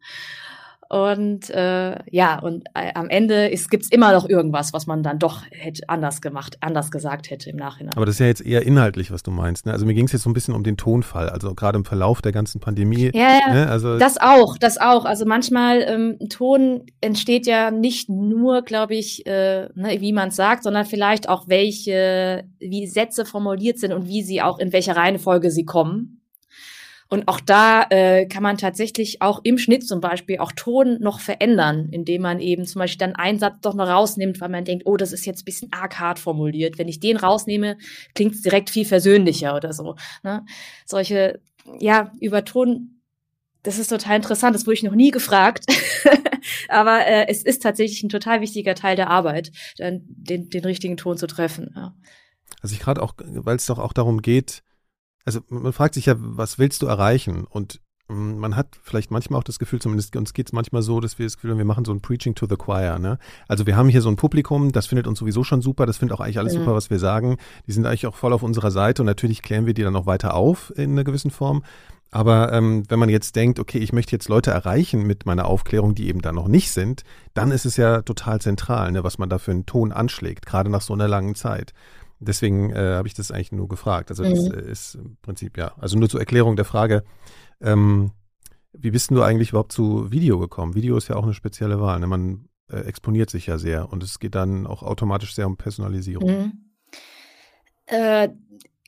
[0.93, 5.19] und äh, ja, und äh, am Ende ist, gibt's immer noch irgendwas, was man dann
[5.19, 7.95] doch hätte anders gemacht, anders gesagt hätte im Nachhinein.
[7.97, 9.65] Aber das ist ja jetzt eher inhaltlich, was du meinst.
[9.65, 9.73] Ne?
[9.73, 12.21] Also mir ging es jetzt so ein bisschen um den Tonfall, also gerade im Verlauf
[12.21, 13.11] der ganzen Pandemie.
[13.15, 13.69] Ja, ja ne?
[13.71, 15.07] also das auch, das auch.
[15.07, 20.63] Also manchmal ähm, Ton entsteht ja nicht nur, glaube ich, äh, ne, wie man sagt,
[20.63, 25.51] sondern vielleicht auch welche, wie Sätze formuliert sind und wie sie auch in welcher Reihenfolge
[25.51, 26.22] sie kommen.
[27.13, 31.21] Und auch da äh, kann man tatsächlich auch im Schnitt zum Beispiel auch Ton noch
[31.21, 34.87] verändern, indem man eben zum Beispiel dann einen Satz doch noch rausnimmt, weil man denkt,
[34.87, 36.79] oh, das ist jetzt ein bisschen arg hart formuliert.
[36.79, 37.77] Wenn ich den rausnehme,
[38.15, 39.97] klingt es direkt viel versöhnlicher oder so.
[40.23, 40.47] Ne?
[40.87, 41.43] Solche,
[41.81, 43.03] ja, über Ton,
[43.63, 45.67] das ist total interessant, das wurde ich noch nie gefragt.
[46.71, 50.97] Aber äh, es ist tatsächlich ein total wichtiger Teil der Arbeit, dann den, den richtigen
[50.97, 51.75] Ton zu treffen.
[51.77, 51.95] Ja.
[52.63, 54.63] Also ich gerade auch, weil es doch auch darum geht,
[55.25, 57.45] also man fragt sich ja, was willst du erreichen?
[57.45, 61.01] Und mm, man hat vielleicht manchmal auch das Gefühl, zumindest uns geht es manchmal so,
[61.01, 62.99] dass wir das Gefühl haben, wir machen so ein Preaching to the Choir.
[62.99, 63.19] Ne?
[63.49, 66.17] Also wir haben hier so ein Publikum, das findet uns sowieso schon super, das findet
[66.17, 66.61] auch eigentlich alles ja.
[66.61, 67.37] super, was wir sagen.
[67.67, 70.07] Die sind eigentlich auch voll auf unserer Seite und natürlich klären wir die dann noch
[70.07, 71.63] weiter auf in einer gewissen Form.
[72.15, 75.95] Aber ähm, wenn man jetzt denkt, okay, ich möchte jetzt Leute erreichen mit meiner Aufklärung,
[75.95, 79.31] die eben da noch nicht sind, dann ist es ja total zentral, ne, was man
[79.31, 81.73] da für einen Ton anschlägt, gerade nach so einer langen Zeit.
[82.25, 84.11] Deswegen äh, habe ich das eigentlich nur gefragt.
[84.11, 84.55] Also das mhm.
[84.55, 87.05] ist im Prinzip ja, also nur zur Erklärung der Frage,
[87.61, 88.13] Ähm,
[88.73, 90.75] wie bist denn du eigentlich überhaupt zu Video gekommen?
[90.75, 92.01] Video ist ja auch eine spezielle Wahl.
[92.01, 92.07] Ne?
[92.07, 96.31] Man äh, exponiert sich ja sehr und es geht dann auch automatisch sehr um Personalisierung.
[96.31, 96.53] Mhm.
[97.87, 98.31] Äh,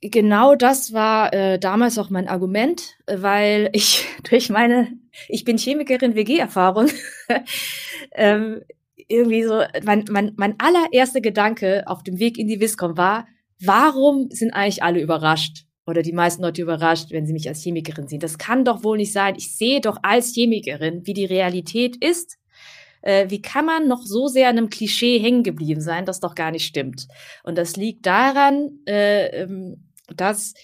[0.00, 4.92] genau das war äh, damals auch mein Argument, weil ich durch meine,
[5.28, 6.88] ich bin Chemikerin WG-Erfahrung,
[8.12, 8.62] ähm,
[9.08, 13.26] irgendwie so, mein, mein, mein allererster Gedanke auf dem Weg in die Viscom war,
[13.60, 15.66] warum sind eigentlich alle überrascht?
[15.86, 18.20] Oder die meisten Leute überrascht, wenn sie mich als Chemikerin sehen.
[18.20, 19.34] Das kann doch wohl nicht sein.
[19.36, 22.38] Ich sehe doch als Chemikerin, wie die Realität ist.
[23.02, 26.34] Äh, wie kann man noch so sehr an einem Klischee hängen geblieben sein, das doch
[26.34, 27.06] gar nicht stimmt?
[27.42, 30.54] Und das liegt daran, äh, ähm, dass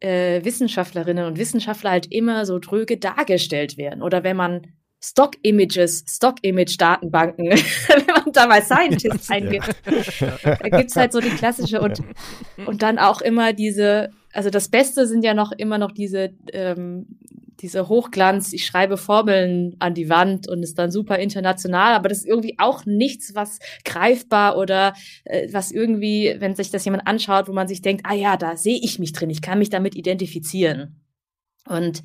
[0.00, 4.02] äh, Wissenschaftlerinnen und Wissenschaftler halt immer so tröge dargestellt werden.
[4.02, 4.66] Oder wenn man
[5.04, 9.68] Stock-Images, Stock-Image-Datenbanken, wenn man da mal Scientist eingibt.
[10.42, 12.00] Da gibt's halt so die klassische und,
[12.64, 17.18] und dann auch immer diese, also das Beste sind ja noch immer noch diese, ähm,
[17.60, 22.18] diese Hochglanz, ich schreibe Formeln an die Wand und ist dann super international, aber das
[22.18, 27.46] ist irgendwie auch nichts, was greifbar oder äh, was irgendwie, wenn sich das jemand anschaut,
[27.46, 29.94] wo man sich denkt, ah ja, da sehe ich mich drin, ich kann mich damit
[29.94, 31.00] identifizieren.
[31.66, 32.02] Und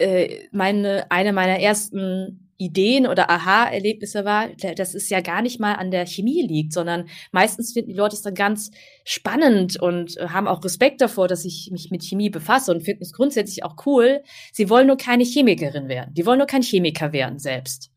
[0.00, 5.74] äh, meine, eine meiner ersten Ideen oder Aha-Erlebnisse war, dass es ja gar nicht mal
[5.74, 8.70] an der Chemie liegt, sondern meistens finden die Leute es dann ganz
[9.04, 13.02] spannend und äh, haben auch Respekt davor, dass ich mich mit Chemie befasse und finden
[13.02, 14.22] es grundsätzlich auch cool.
[14.52, 16.12] Sie wollen nur keine Chemikerin werden.
[16.12, 17.90] Die wollen nur kein Chemiker werden selbst.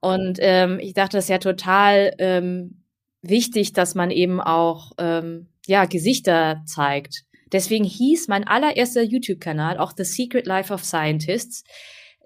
[0.00, 2.84] Und ähm, ich dachte, das ist ja total ähm,
[3.22, 9.92] wichtig, dass man eben auch ähm, ja Gesichter zeigt Deswegen hieß mein allererster YouTube-Kanal auch
[9.96, 11.64] The Secret Life of Scientists.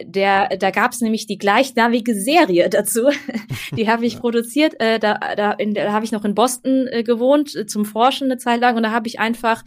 [0.00, 3.08] Der, da gab es nämlich die gleichnamige Serie dazu.
[3.72, 4.80] die habe ich produziert.
[4.80, 8.38] Äh, da da, da habe ich noch in Boston äh, gewohnt äh, zum Forschen eine
[8.38, 9.62] Zeit lang und da habe ich einfach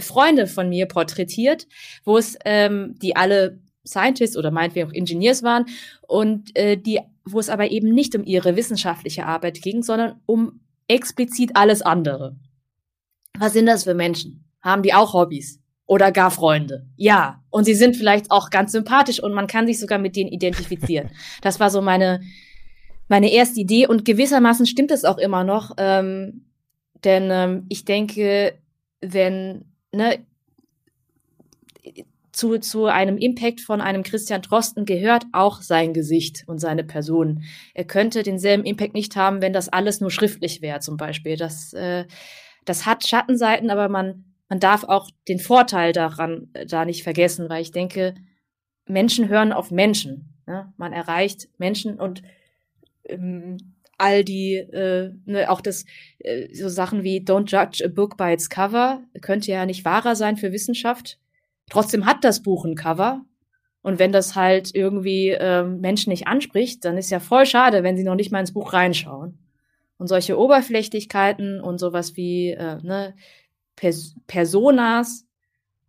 [0.00, 1.66] Freunde von mir porträtiert,
[2.04, 5.66] wo es ähm, die alle Scientists oder meinetwegen auch Engineers waren
[6.06, 10.60] und äh, die, wo es aber eben nicht um ihre wissenschaftliche Arbeit ging, sondern um
[10.88, 12.36] explizit alles andere.
[13.38, 14.45] Was sind das für Menschen?
[14.66, 15.60] Haben die auch Hobbys?
[15.86, 16.88] Oder gar Freunde?
[16.96, 17.40] Ja.
[17.50, 21.10] Und sie sind vielleicht auch ganz sympathisch und man kann sich sogar mit denen identifizieren.
[21.40, 22.20] Das war so meine,
[23.06, 25.70] meine erste Idee und gewissermaßen stimmt es auch immer noch.
[25.78, 26.46] Ähm,
[27.04, 28.54] denn ähm, ich denke,
[29.00, 30.18] wenn, ne,
[32.32, 37.44] zu, zu einem Impact von einem Christian Drosten gehört auch sein Gesicht und seine Person.
[37.72, 41.36] Er könnte denselben Impact nicht haben, wenn das alles nur schriftlich wäre, zum Beispiel.
[41.36, 42.04] Das, äh,
[42.64, 47.48] das hat Schattenseiten, aber man man darf auch den Vorteil daran äh, da nicht vergessen,
[47.48, 48.14] weil ich denke,
[48.86, 50.34] Menschen hören auf Menschen.
[50.46, 50.72] Ne?
[50.76, 52.22] Man erreicht Menschen und
[53.04, 53.58] ähm,
[53.98, 55.84] all die, äh, ne, auch das,
[56.18, 60.14] äh, so Sachen wie Don't judge a book by its cover, könnte ja nicht wahrer
[60.14, 61.18] sein für Wissenschaft.
[61.70, 63.24] Trotzdem hat das Buch ein Cover.
[63.82, 67.96] Und wenn das halt irgendwie äh, Menschen nicht anspricht, dann ist ja voll schade, wenn
[67.96, 69.38] sie noch nicht mal ins Buch reinschauen.
[69.98, 73.14] Und solche Oberflächlichkeiten und sowas wie, äh, ne,
[73.76, 75.26] Pers Personas,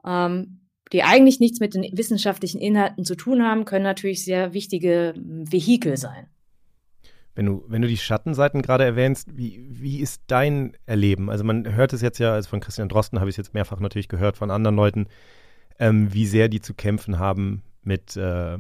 [0.06, 0.60] ähm,
[0.93, 5.52] die eigentlich nichts mit den wissenschaftlichen Inhalten zu tun haben, können natürlich sehr wichtige hm,
[5.52, 6.28] Vehikel sein.
[7.36, 11.30] Wenn du, wenn du die Schattenseiten gerade erwähnst, wie, wie ist dein Erleben?
[11.30, 13.80] Also man hört es jetzt ja, also von Christian Drosten habe ich es jetzt mehrfach
[13.80, 15.08] natürlich gehört, von anderen Leuten,
[15.78, 18.58] ähm, wie sehr die zu kämpfen haben mit, äh,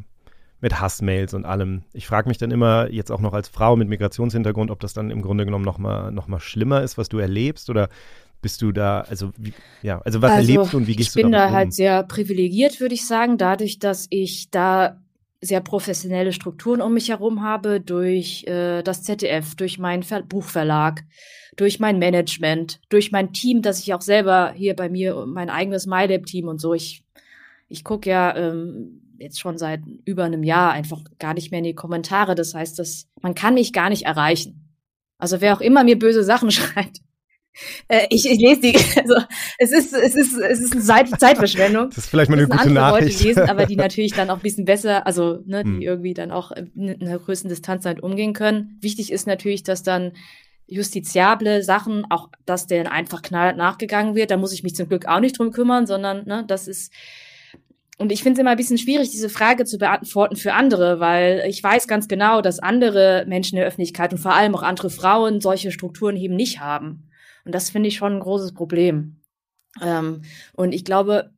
[0.61, 1.85] mit Hassmails und allem.
[1.93, 5.09] Ich frage mich dann immer, jetzt auch noch als Frau mit Migrationshintergrund, ob das dann
[5.09, 7.89] im Grunde genommen noch mal, noch mal schlimmer ist, was du erlebst oder
[8.41, 11.21] bist du da, also wie, ja, also was also, erlebst du und wie gehst du
[11.21, 11.33] damit um?
[11.33, 15.01] Ich bin da halt sehr privilegiert, würde ich sagen, dadurch, dass ich da
[15.41, 21.03] sehr professionelle Strukturen um mich herum habe, durch äh, das ZDF, durch meinen Ver Buchverlag,
[21.55, 25.85] durch mein Management, durch mein Team, das ich auch selber hier bei mir, mein eigenes
[25.85, 26.73] MyLab-Team und so.
[26.73, 27.03] Ich,
[27.67, 31.65] ich gucke ja ähm, jetzt schon seit über einem Jahr einfach gar nicht mehr in
[31.65, 32.35] die Kommentare.
[32.35, 34.67] Das heißt, dass man kann mich gar nicht erreichen.
[35.17, 37.01] Also wer auch immer mir böse Sachen schreibt,
[37.87, 39.15] äh, ich, ich lese die, also
[39.57, 41.89] es ist, es ist, es ist eine Zeit, Zeitverschwendung.
[41.89, 43.19] Das ist vielleicht mal eine gute andere Nachricht.
[43.19, 45.81] Leute lesen, aber die natürlich dann auch ein bisschen besser, also ne, die hm.
[45.81, 48.77] irgendwie dann auch in einer größeren Distanz damit umgehen können.
[48.81, 50.13] Wichtig ist natürlich, dass dann
[50.67, 54.31] justiziable Sachen, auch dass denen einfach knallhart nachgegangen wird.
[54.31, 56.91] Da muss ich mich zum Glück auch nicht drum kümmern, sondern ne, das ist
[57.99, 61.43] und ich finde es immer ein bisschen schwierig, diese Frage zu beantworten für andere, weil
[61.47, 64.91] ich weiß ganz genau, dass andere Menschen in der Öffentlichkeit und vor allem auch andere
[64.91, 67.06] Frauen solche Strukturen eben nicht haben.
[67.47, 69.21] Und das finde ich schon ein großes Problem.
[69.81, 71.31] Ähm, und ich glaube,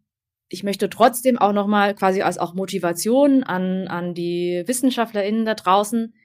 [0.47, 6.15] ich möchte trotzdem auch nochmal quasi als auch Motivation an, an die WissenschaftlerInnen da draußen.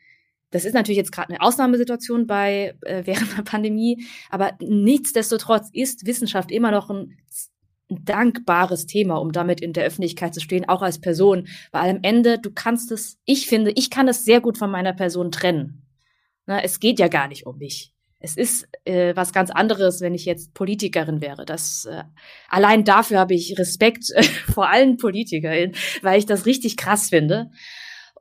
[0.51, 6.07] Das ist natürlich jetzt gerade eine Ausnahmesituation bei äh, während der Pandemie, aber nichtsdestotrotz ist
[6.07, 7.19] Wissenschaft immer noch ein
[7.91, 11.49] ein dankbares Thema, um damit in der Öffentlichkeit zu stehen, auch als Person.
[11.71, 14.95] Weil am Ende, du kannst es, ich finde, ich kann es sehr gut von meiner
[14.95, 15.83] Person trennen.
[16.47, 17.94] Na, es geht ja gar nicht um mich.
[18.25, 21.45] Es ist äh, was ganz anderes, wenn ich jetzt Politikerin wäre.
[21.45, 22.05] Das äh,
[22.49, 27.51] allein dafür habe ich Respekt äh, vor allen Politikerinnen, weil ich das richtig krass finde.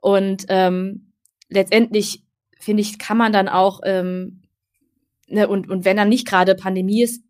[0.02, 1.14] Und ähm,
[1.48, 2.22] letztendlich
[2.60, 4.42] finde ich, kann man dann auch ähm,
[5.26, 7.24] ne, und und wenn dann nicht gerade Pandemie ist,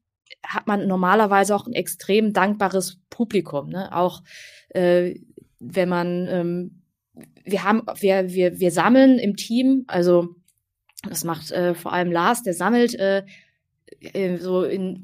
[0.45, 3.69] hat man normalerweise auch ein extrem dankbares Publikum.
[3.69, 3.95] Ne?
[3.95, 4.25] Auch
[4.71, 5.15] äh,
[5.61, 6.83] wenn man, ähm,
[7.45, 10.35] wir haben, wir, wir, wir sammeln im Team, also
[11.09, 13.25] das macht äh, vor allem Lars, der sammelt äh,
[14.13, 15.03] äh so in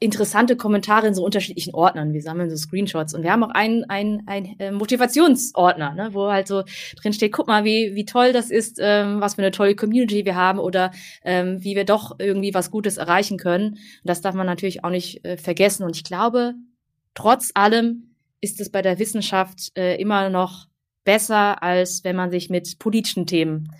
[0.00, 2.14] interessante Kommentare in so unterschiedlichen Ordnern.
[2.14, 6.30] Wir sammeln so Screenshots und wir haben auch einen, einen, einen äh, Motivationsordner, ne, wo
[6.30, 6.64] halt so
[6.96, 10.24] drin steht, guck mal, wie, wie toll das ist, ähm, was für eine tolle Community
[10.24, 10.90] wir haben oder
[11.22, 13.72] ähm, wie wir doch irgendwie was Gutes erreichen können.
[13.72, 15.84] Und das darf man natürlich auch nicht äh, vergessen.
[15.84, 16.54] Und ich glaube,
[17.14, 20.66] trotz allem ist es bei der Wissenschaft äh, immer noch
[21.04, 23.70] besser, als wenn man sich mit politischen Themen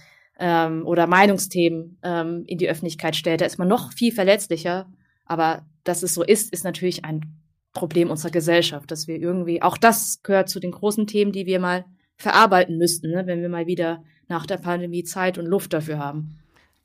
[0.40, 3.42] ähm, oder Meinungsthemen ähm, in die Öffentlichkeit stellt.
[3.42, 4.90] Da ist man noch viel verletzlicher.
[5.26, 7.36] Aber dass es so ist, ist natürlich ein
[7.72, 11.60] Problem unserer Gesellschaft, dass wir irgendwie, auch das gehört zu den großen Themen, die wir
[11.60, 11.84] mal
[12.16, 16.38] verarbeiten müssten, ne, wenn wir mal wieder nach der Pandemie Zeit und Luft dafür haben.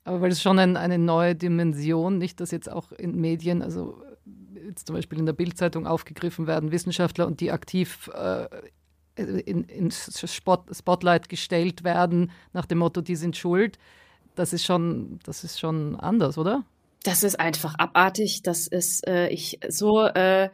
[0.04, 4.00] Aber weil es schon ein, eine neue Dimension, nicht, dass jetzt auch in Medien, also
[4.64, 8.46] jetzt zum Beispiel in der Bildzeitung aufgegriffen werden, Wissenschaftler und die aktiv äh,
[9.16, 10.26] in, ins
[10.72, 13.78] Spotlight gestellt werden, nach dem Motto, die sind schuld.
[14.34, 16.64] Das ist schon, das ist schon anders, oder?
[17.06, 18.42] das ist einfach abartig.
[18.42, 20.50] Das ist äh, ich so äh,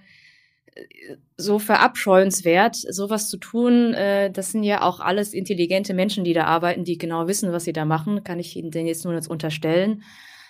[1.37, 3.95] so verabscheuenswert, sowas zu tun.
[3.95, 7.65] Äh, das sind ja auch alles intelligente Menschen, die da arbeiten, die genau wissen, was
[7.65, 8.25] sie da machen.
[8.25, 10.03] Kann ich Ihnen denn jetzt nur jetzt unterstellen?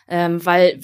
[0.08, 0.80] Ähm, weil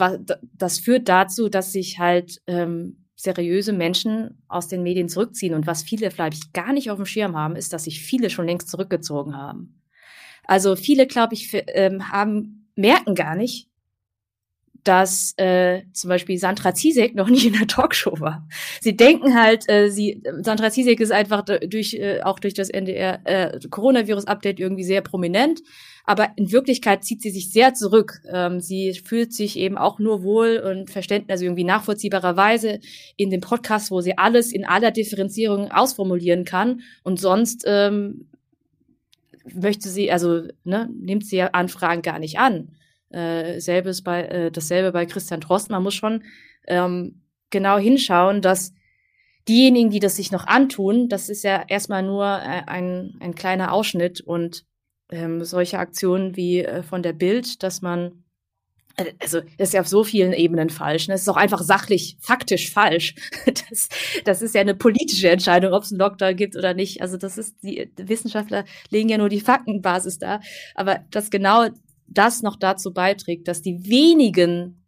[0.54, 5.54] das führt dazu, dass sich halt ähm, seriöse Menschen aus den Medien zurückziehen.
[5.54, 8.46] Und was viele vielleicht gar nicht auf dem Schirm haben, ist, dass sich viele schon
[8.46, 9.82] längst zurückgezogen haben.
[10.44, 13.68] Also viele, glaube ich, ähm, haben merken gar nicht,
[14.84, 18.46] dass äh, zum Beispiel Sandra Zizek noch nie in der Talkshow war.
[18.80, 23.20] Sie denken halt, äh, sie Sandra Zizek ist einfach durch äh, auch durch das NDR
[23.24, 25.60] äh, Coronavirus-Update irgendwie sehr prominent,
[26.08, 28.22] aber in Wirklichkeit zieht sie sich sehr zurück.
[28.32, 32.80] Ähm, sie fühlt sich eben auch nur wohl und verständlich, also irgendwie nachvollziehbarerweise
[33.16, 38.30] in dem Podcast, wo sie alles in aller Differenzierung ausformulieren kann und sonst ähm,
[39.52, 42.70] möchte sie, also ne, nimmt sie Anfragen gar nicht an.
[43.10, 45.68] Äh, selbes bei, äh, dasselbe bei Christian Trost.
[45.68, 46.24] Man muss schon
[46.66, 48.72] ähm, genau hinschauen, dass
[49.46, 53.74] diejenigen, die das sich noch antun, das ist ja erstmal nur äh, ein, ein kleiner
[53.74, 54.64] Ausschnitt und
[55.10, 58.24] ähm, solche Aktionen wie äh, von der Bild, dass man
[58.96, 61.08] äh, also das ist ja auf so vielen Ebenen falsch.
[61.08, 61.14] Ne?
[61.14, 63.14] Es ist auch einfach sachlich, faktisch falsch.
[63.70, 63.88] Das,
[64.24, 67.02] das ist ja eine politische Entscheidung, ob es einen Lockdown gibt oder nicht.
[67.02, 70.40] Also das ist die Wissenschaftler legen ja nur die Faktenbasis da.
[70.74, 71.68] Aber das genau
[72.06, 74.84] das noch dazu beiträgt, dass die wenigen,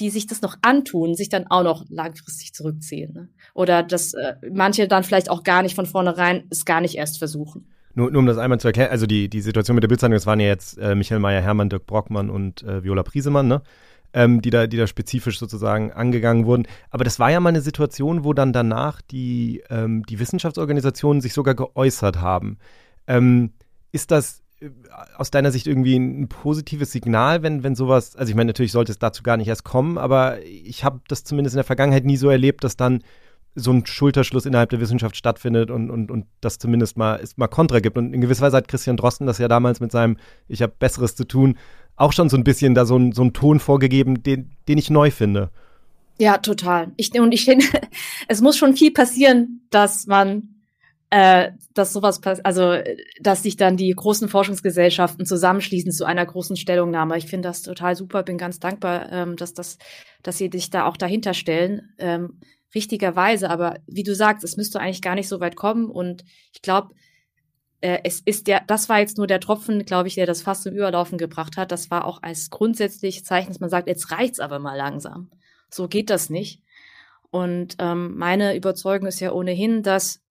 [0.00, 3.12] die sich das noch antun, sich dann auch noch langfristig zurückziehen.
[3.12, 3.28] Ne?
[3.54, 7.18] Oder dass äh, manche dann vielleicht auch gar nicht von vornherein es gar nicht erst
[7.18, 7.73] versuchen.
[7.94, 10.26] Nur, nur um das einmal zu erklären, also die, die Situation mit der Bildzeitung, das
[10.26, 13.62] waren ja jetzt äh, Michael Mayer, Hermann, Dirk Brockmann und äh, Viola Priesemann, ne?
[14.12, 16.66] Ähm, die, da, die da spezifisch sozusagen angegangen wurden.
[16.90, 21.32] Aber das war ja mal eine Situation, wo dann danach die, ähm, die Wissenschaftsorganisationen sich
[21.32, 22.58] sogar geäußert haben.
[23.08, 23.54] Ähm,
[23.90, 24.44] ist das
[25.16, 28.92] aus deiner Sicht irgendwie ein positives Signal, wenn, wenn sowas, also ich meine, natürlich sollte
[28.92, 32.16] es dazu gar nicht erst kommen, aber ich habe das zumindest in der Vergangenheit nie
[32.16, 33.02] so erlebt, dass dann
[33.54, 37.46] so ein Schulterschluss innerhalb der Wissenschaft stattfindet und, und, und das zumindest mal, es mal
[37.46, 37.96] Kontra gibt.
[37.96, 40.16] Und in gewisser Weise hat Christian Drosten das ja damals mit seinem
[40.48, 41.56] Ich habe Besseres zu tun
[41.96, 44.90] auch schon so ein bisschen da so, ein, so einen Ton vorgegeben, den, den ich
[44.90, 45.50] neu finde.
[46.18, 46.92] Ja, total.
[46.96, 47.66] Ich, und ich finde,
[48.28, 50.54] es muss schon viel passieren, dass man
[51.10, 52.76] äh, dass sowas passiert, also
[53.20, 57.16] dass sich dann die großen Forschungsgesellschaften zusammenschließen zu einer großen Stellungnahme.
[57.18, 59.78] Ich finde das total super, bin ganz dankbar, ähm, dass das,
[60.22, 61.92] dass sie sich da auch dahinter stellen.
[61.98, 62.40] Ähm,
[62.74, 66.62] richtigerweise, aber wie du sagst, es müsste eigentlich gar nicht so weit kommen und ich
[66.62, 66.94] glaube,
[67.80, 70.62] äh, es ist der, das war jetzt nur der Tropfen, glaube ich, der das fast
[70.62, 71.70] zum Überlaufen gebracht hat.
[71.70, 75.30] Das war auch als grundsätzlich Zeichen, dass man sagt, jetzt reicht's aber mal langsam.
[75.70, 76.62] So geht das nicht.
[77.30, 80.23] Und ähm, meine Überzeugung ist ja ohnehin, dass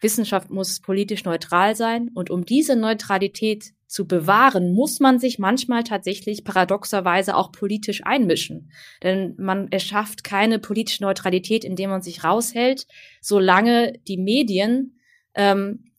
[0.00, 5.82] Wissenschaft muss politisch neutral sein und um diese Neutralität zu bewahren, muss man sich manchmal
[5.82, 8.70] tatsächlich paradoxerweise auch politisch einmischen.
[9.02, 12.86] Denn man erschafft keine politische Neutralität, indem man sich raushält,
[13.20, 15.00] solange die Medien
[15.34, 15.90] ähm,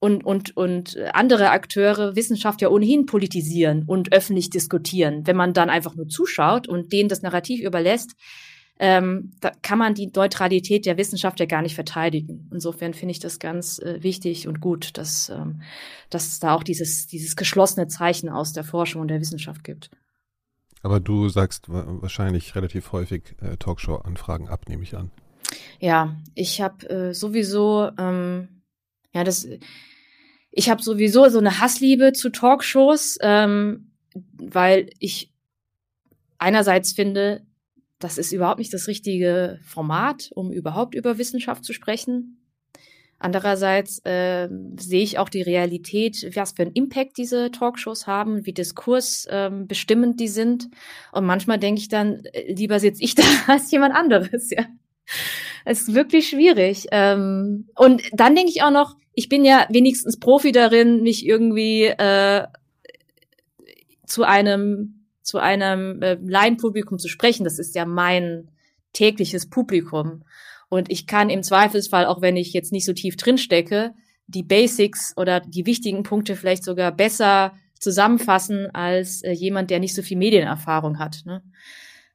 [0.00, 5.26] und, und, und andere Akteure Wissenschaft ja ohnehin politisieren und öffentlich diskutieren.
[5.26, 8.14] Wenn man dann einfach nur zuschaut und denen das Narrativ überlässt,
[8.78, 12.48] ähm, da kann man die Neutralität der Wissenschaft ja gar nicht verteidigen.
[12.52, 15.62] Insofern finde ich das ganz äh, wichtig und gut, dass, ähm,
[16.10, 19.90] dass es da auch dieses, dieses geschlossene Zeichen aus der Forschung und der Wissenschaft gibt.
[20.82, 25.10] Aber du sagst wahrscheinlich relativ häufig äh, Talkshow-Anfragen ab, nehme ich an.
[25.80, 28.62] Ja, ich habe äh, sowieso, ähm,
[29.12, 29.48] ja, das,
[30.52, 33.90] ich habe sowieso so eine Hassliebe zu Talkshows, ähm,
[34.34, 35.32] weil ich
[36.38, 37.44] einerseits finde,
[37.98, 42.38] das ist überhaupt nicht das richtige Format, um überhaupt über Wissenschaft zu sprechen.
[43.20, 48.52] Andererseits äh, sehe ich auch die Realität, was für einen Impact diese Talkshows haben, wie
[48.52, 50.68] diskursbestimmend ähm, die sind.
[51.10, 54.50] Und manchmal denke ich dann, äh, lieber sitze ich da als jemand anderes.
[54.50, 54.66] Ja,
[55.64, 56.86] es ist wirklich schwierig.
[56.92, 61.86] Ähm, und dann denke ich auch noch, ich bin ja wenigstens Profi darin, mich irgendwie
[61.86, 62.46] äh,
[64.06, 64.97] zu einem
[65.28, 67.44] zu einem äh, Laienpublikum zu sprechen.
[67.44, 68.50] Das ist ja mein
[68.94, 70.24] tägliches Publikum.
[70.70, 73.92] Und ich kann im Zweifelsfall, auch wenn ich jetzt nicht so tief drin stecke,
[74.26, 79.94] die Basics oder die wichtigen Punkte vielleicht sogar besser zusammenfassen als äh, jemand, der nicht
[79.94, 81.20] so viel Medienerfahrung hat.
[81.26, 81.42] Ne?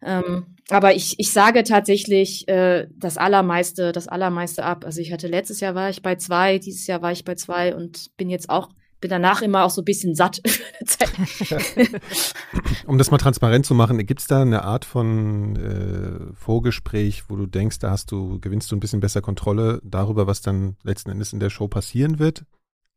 [0.01, 4.85] Ähm, aber ich, ich sage tatsächlich äh, das allermeiste, das allermeiste ab.
[4.85, 7.75] Also ich hatte letztes Jahr war ich bei zwei, dieses Jahr war ich bei zwei
[7.75, 8.69] und bin jetzt auch
[9.03, 10.41] bin danach immer auch so ein bisschen satt.
[12.87, 17.35] um das mal transparent zu machen, gibt es da eine Art von äh, Vorgespräch, wo
[17.35, 21.11] du denkst, da hast du, gewinnst du ein bisschen besser Kontrolle darüber, was dann letzten
[21.11, 22.45] Endes in der Show passieren wird?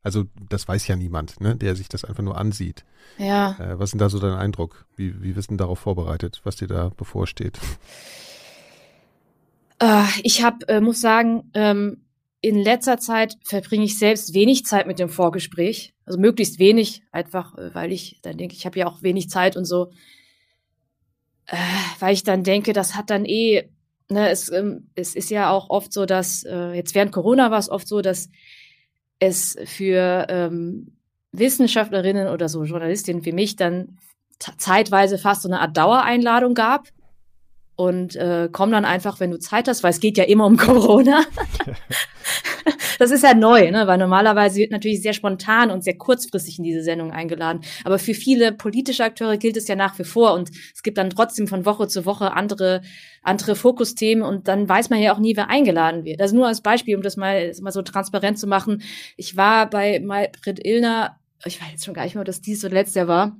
[0.01, 2.85] Also das weiß ja niemand, ne, der sich das einfach nur ansieht.
[3.17, 3.57] Ja.
[3.59, 4.85] Äh, was ist denn da so dein Eindruck?
[4.95, 7.59] Wie, wie wirst du darauf vorbereitet, was dir da bevorsteht?
[9.79, 11.97] Äh, ich habe, muss sagen, ähm,
[12.47, 15.93] in letzter Zeit verbringe ich selbst wenig Zeit mit dem Vorgespräch.
[16.05, 19.57] Also möglichst wenig, einfach äh, weil ich dann denke, ich habe ja auch wenig Zeit
[19.57, 19.91] und so.
[21.45, 21.57] Äh,
[21.99, 23.69] weil ich dann denke, das hat dann eh,
[24.09, 27.59] ne, es, ähm, es ist ja auch oft so, dass, äh, jetzt während Corona war
[27.59, 28.29] es oft so, dass
[29.19, 30.97] es für ähm,
[31.33, 33.97] Wissenschaftlerinnen oder so Journalistinnen wie mich dann
[34.39, 36.87] zeitweise fast so eine Art Dauereinladung gab
[37.77, 40.57] und äh, komm dann einfach, wenn du Zeit hast, weil es geht ja immer um
[40.57, 41.23] Corona.
[42.99, 43.85] das ist ja neu, ne?
[43.85, 47.61] weil normalerweise wird natürlich sehr spontan und sehr kurzfristig in diese Sendung eingeladen.
[47.85, 51.11] Aber für viele politische Akteure gilt es ja nach wie vor und es gibt dann
[51.11, 52.81] trotzdem von Woche zu Woche andere
[53.21, 56.21] andere Fokusthemen und dann weiß man ja auch nie, wer eingeladen wird.
[56.21, 58.81] Also nur als Beispiel, um das mal, mal so transparent zu machen.
[59.17, 62.63] Ich war bei Maybrit Illner, ich weiß jetzt schon gar nicht mehr, ob das dies
[62.63, 63.37] oder letztes Jahr war,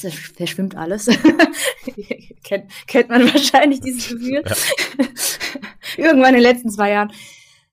[0.00, 1.08] das verschwimmt alles.
[2.46, 4.42] kennt, kennt man wahrscheinlich dieses Gefühl.
[4.46, 4.54] Ja.
[6.04, 7.12] Irgendwann in den letzten zwei Jahren.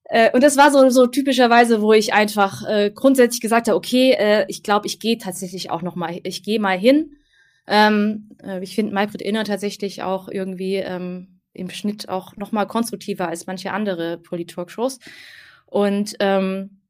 [0.06, 4.12] Äh, und das war so, so typischerweise, wo ich einfach äh, grundsätzlich gesagt habe, okay,
[4.12, 7.18] äh, ich glaube, ich gehe tatsächlich auch noch mal, ich gehe mal hin.
[7.68, 12.66] Ähm, äh, ich finde Maybrit Inner tatsächlich auch irgendwie ähm, im Schnitt auch noch mal
[12.66, 15.00] konstruktiver als manche andere Polit-Talkshows.
[15.66, 16.82] Und ähm,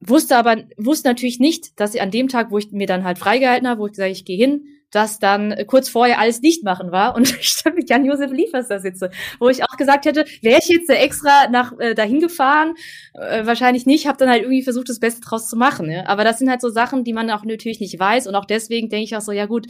[0.00, 3.18] wusste aber, wusste natürlich nicht, dass ich an dem Tag, wo ich mir dann halt
[3.18, 6.92] freigehalten habe, wo ich gesagt ich gehe hin, dass dann kurz vorher alles nicht machen
[6.92, 10.60] war und ich dann mit Jan-Josef Liefers da sitze, wo ich auch gesagt hätte, wäre
[10.62, 12.74] ich jetzt extra nach äh, dahin gefahren,
[13.14, 15.90] äh, wahrscheinlich nicht, habe dann halt irgendwie versucht, das Beste draus zu machen.
[15.90, 16.06] Ja?
[16.06, 18.88] Aber das sind halt so Sachen, die man auch natürlich nicht weiß und auch deswegen
[18.88, 19.66] denke ich auch so, ja gut,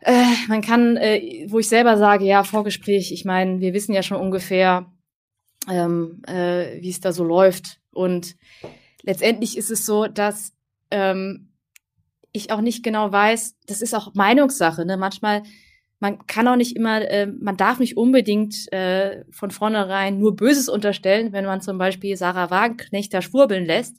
[0.00, 4.02] äh, man kann, äh, wo ich selber sage, ja, Vorgespräch, ich meine, wir wissen ja
[4.02, 4.92] schon ungefähr,
[5.70, 8.36] ähm, äh, wie es da so läuft und
[9.02, 10.52] letztendlich ist es so, dass
[10.90, 11.53] ähm,
[12.34, 14.84] ich auch nicht genau weiß, das ist auch Meinungssache.
[14.84, 14.96] Ne?
[14.96, 15.44] Manchmal,
[16.00, 20.68] man kann auch nicht immer, äh, man darf nicht unbedingt äh, von vornherein nur Böses
[20.68, 23.96] unterstellen, wenn man zum Beispiel Sarah Wagenknecht da schwurbeln lässt,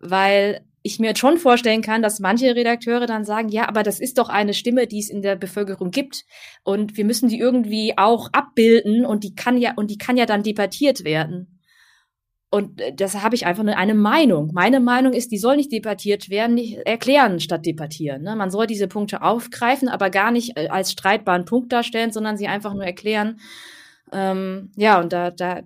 [0.00, 3.98] weil ich mir jetzt schon vorstellen kann, dass manche Redakteure dann sagen, ja, aber das
[3.98, 6.24] ist doch eine Stimme, die es in der Bevölkerung gibt
[6.62, 10.26] und wir müssen die irgendwie auch abbilden und die kann ja und die kann ja
[10.26, 11.57] dann debattiert werden.
[12.50, 14.50] Und äh, das habe ich einfach nur eine Meinung.
[14.52, 18.22] Meine Meinung ist, die soll nicht debattiert werden, nicht erklären statt debattieren.
[18.22, 18.36] Ne?
[18.36, 22.46] Man soll diese Punkte aufgreifen, aber gar nicht äh, als streitbaren Punkt darstellen, sondern sie
[22.46, 23.38] einfach nur erklären.
[24.12, 25.60] Ähm, ja, und da, da,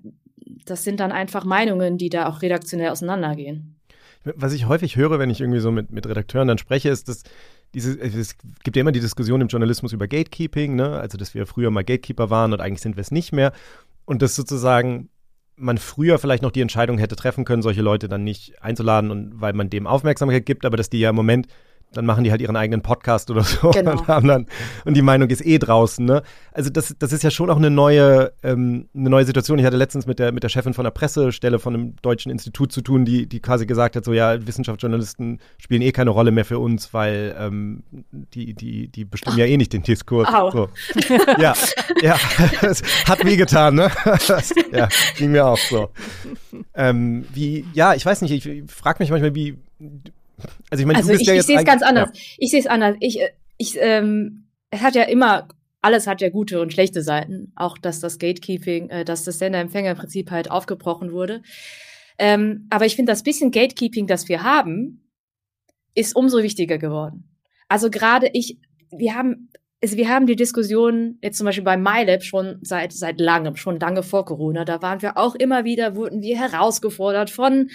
[0.64, 3.76] das sind dann einfach Meinungen, die da auch redaktionell auseinandergehen.
[4.24, 7.24] Was ich häufig höre, wenn ich irgendwie so mit, mit Redakteuren dann spreche, ist, dass
[7.74, 10.98] diese, es gibt ja immer die Diskussion im Journalismus über Gatekeeping, ne?
[10.98, 13.52] also dass wir früher mal Gatekeeper waren und eigentlich sind wir es nicht mehr.
[14.04, 15.08] Und das sozusagen
[15.56, 19.40] man früher vielleicht noch die Entscheidung hätte treffen können, solche Leute dann nicht einzuladen und
[19.40, 21.46] weil man dem Aufmerksamkeit gibt, aber dass die ja im Moment
[21.92, 23.92] dann machen die halt ihren eigenen Podcast oder so genau.
[23.92, 24.46] und haben dann
[24.84, 26.04] und die Meinung ist eh draußen.
[26.04, 26.22] Ne?
[26.52, 29.58] Also das, das ist ja schon auch eine neue, ähm, eine neue Situation.
[29.58, 32.72] Ich hatte letztens mit der mit der Chefin von der Pressestelle von einem deutschen Institut
[32.72, 36.44] zu tun, die die quasi gesagt hat, so ja Wissenschaftsjournalisten spielen eh keine Rolle mehr
[36.44, 37.82] für uns, weil ähm,
[38.12, 40.28] die die die bestimmen ja eh nicht den Diskurs.
[40.52, 40.68] So.
[41.38, 41.54] ja,
[42.00, 42.16] ja,
[42.60, 43.90] das hat mir getan, ne?
[44.26, 45.90] Das, ja, ging mir auch so.
[46.74, 49.58] Ähm, wie, ja, ich weiß nicht, ich, ich frage mich manchmal, wie
[50.70, 52.10] also ich meine, also ich, ja ich sehe es ganz anders.
[52.12, 52.20] Ja.
[52.38, 52.96] Ich sehe es anders.
[53.00, 55.48] Ich, äh, ich, ähm, es hat ja immer,
[55.80, 57.52] alles hat ja gute und schlechte Seiten.
[57.56, 61.42] Auch dass das Gatekeeping, äh, dass das Sender-Empfänger-Prinzip halt aufgebrochen wurde.
[62.18, 65.08] Ähm, aber ich finde, das bisschen Gatekeeping, das wir haben,
[65.94, 67.28] ist umso wichtiger geworden.
[67.68, 68.58] Also gerade ich,
[68.90, 69.50] wir haben,
[69.82, 73.80] also wir haben die Diskussion jetzt zum Beispiel bei MyLab schon seit seit langem, schon
[73.80, 74.64] lange vor Corona.
[74.64, 77.70] Da waren wir auch immer wieder, wurden wir herausgefordert von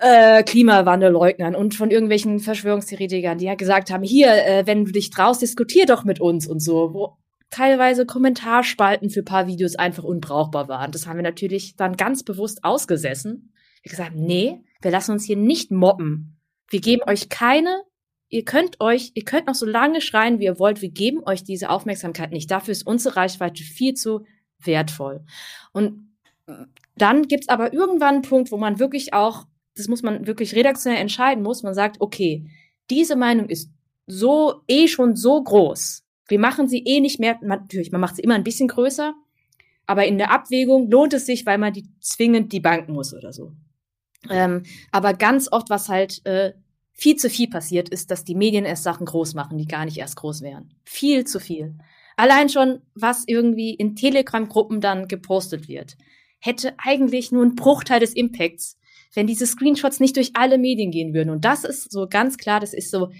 [0.00, 5.10] äh, Klimawandelleugnern und von irgendwelchen Verschwörungstheoretikern, die ja gesagt haben, hier, äh, wenn du dich
[5.10, 7.16] traust, diskutier doch mit uns und so, wo
[7.50, 10.92] teilweise Kommentarspalten für paar Videos einfach unbrauchbar waren.
[10.92, 13.52] Das haben wir natürlich dann ganz bewusst ausgesessen.
[13.82, 16.38] Wir gesagt, nee, wir lassen uns hier nicht mobben.
[16.70, 17.82] Wir geben euch keine,
[18.28, 21.44] ihr könnt euch, ihr könnt noch so lange schreien, wie ihr wollt, wir geben euch
[21.44, 22.50] diese Aufmerksamkeit nicht.
[22.50, 24.24] Dafür ist unsere Reichweite viel zu
[24.62, 25.24] wertvoll.
[25.72, 26.08] Und
[26.96, 29.46] dann gibt's aber irgendwann einen Punkt, wo man wirklich auch
[29.78, 31.62] das muss man wirklich redaktionell entscheiden muss.
[31.62, 32.44] Man sagt, okay,
[32.90, 33.70] diese Meinung ist
[34.06, 36.04] so eh schon so groß.
[36.28, 39.14] Wir machen sie eh nicht mehr, natürlich, man macht sie immer ein bisschen größer,
[39.86, 43.32] aber in der Abwägung lohnt es sich, weil man die zwingend die banken muss oder
[43.32, 43.52] so.
[44.28, 46.52] Ähm, aber ganz oft, was halt äh,
[46.92, 49.96] viel zu viel passiert, ist, dass die Medien erst Sachen groß machen, die gar nicht
[49.98, 50.74] erst groß wären.
[50.84, 51.78] Viel zu viel.
[52.16, 55.96] Allein schon, was irgendwie in Telegram-Gruppen dann gepostet wird,
[56.40, 58.76] hätte eigentlich nur einen Bruchteil des Impacts,
[59.14, 61.30] wenn diese Screenshots nicht durch alle Medien gehen würden.
[61.30, 63.10] Und das ist so ganz klar, das ist so,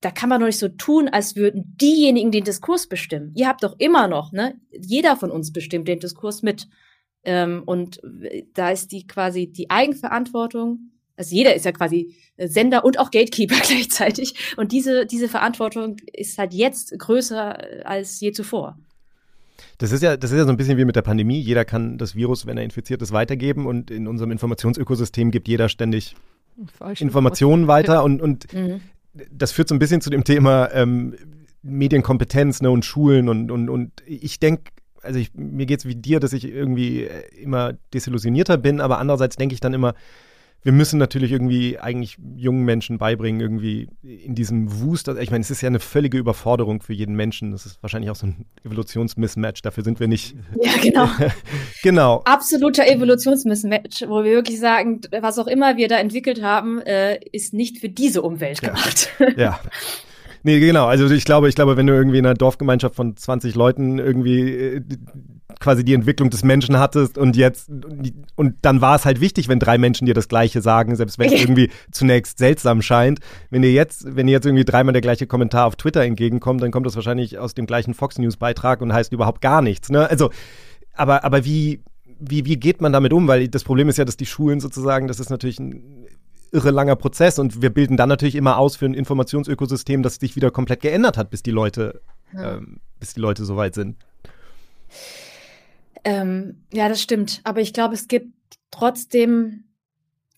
[0.00, 3.32] da kann man doch nicht so tun, als würden diejenigen den Diskurs bestimmen.
[3.34, 4.60] Ihr habt doch immer noch, ne?
[4.70, 6.68] Jeder von uns bestimmt den Diskurs mit.
[7.24, 8.00] Ähm, und
[8.54, 10.92] da ist die quasi die Eigenverantwortung.
[11.16, 14.54] Also jeder ist ja quasi Sender und auch Gatekeeper gleichzeitig.
[14.56, 18.78] Und diese, diese Verantwortung ist halt jetzt größer als je zuvor.
[19.78, 21.40] Das ist ja, das ist ja so ein bisschen wie mit der Pandemie.
[21.40, 25.68] Jeder kann das Virus, wenn er infiziert ist, weitergeben und in unserem Informationsökosystem gibt jeder
[25.68, 26.16] ständig
[26.66, 28.00] Falsche Informationen weiter ja.
[28.00, 28.80] und, und mhm.
[29.30, 31.14] das führt so ein bisschen zu dem Thema ähm,
[31.62, 35.94] Medienkompetenz ne, und Schulen und, und, und ich denke, also ich, mir geht es wie
[35.94, 37.08] dir, dass ich irgendwie
[37.40, 39.94] immer desillusionierter bin, aber andererseits denke ich dann immer,
[40.68, 45.08] wir müssen natürlich irgendwie eigentlich jungen Menschen beibringen, irgendwie in diesem Wust.
[45.08, 47.52] Also ich meine, es ist ja eine völlige Überforderung für jeden Menschen.
[47.52, 49.62] Das ist wahrscheinlich auch so ein Evolutionsmismatch.
[49.62, 50.36] Dafür sind wir nicht.
[50.62, 51.08] Ja, genau.
[51.82, 52.22] genau.
[52.26, 57.54] Absoluter Evolutionsmismatch, wo wir wirklich sagen, was auch immer wir da entwickelt haben, äh, ist
[57.54, 59.08] nicht für diese Umwelt gemacht.
[59.18, 59.30] ja.
[59.36, 59.60] ja.
[60.42, 60.86] Nee, genau.
[60.86, 64.50] Also ich glaube, ich glaube, wenn du irgendwie in einer Dorfgemeinschaft von 20 Leuten irgendwie
[64.50, 64.82] äh,
[65.60, 67.70] quasi die Entwicklung des Menschen hattest und jetzt
[68.36, 71.32] und dann war es halt wichtig, wenn drei Menschen dir das Gleiche sagen, selbst wenn
[71.32, 73.20] es irgendwie zunächst seltsam scheint.
[73.50, 76.70] Wenn dir jetzt, wenn dir jetzt irgendwie dreimal der gleiche Kommentar auf Twitter entgegenkommt, dann
[76.70, 79.90] kommt das wahrscheinlich aus dem gleichen Fox News Beitrag und heißt überhaupt gar nichts.
[79.90, 80.08] Ne?
[80.08, 80.30] Also,
[80.94, 81.82] aber aber wie
[82.20, 83.28] wie, wie geht man damit um?
[83.28, 86.06] Weil das Problem ist ja, dass die Schulen sozusagen, das ist natürlich ein
[86.52, 90.36] irre langer Prozess und wir bilden dann natürlich immer aus für ein Informationsökosystem, das sich
[90.36, 92.00] wieder komplett geändert hat, bis die Leute,
[92.32, 92.56] ja.
[92.56, 93.96] ähm, bis die Leute soweit sind.
[96.04, 97.40] Ähm, ja, das stimmt.
[97.44, 98.32] Aber ich glaube, es gibt
[98.70, 99.64] trotzdem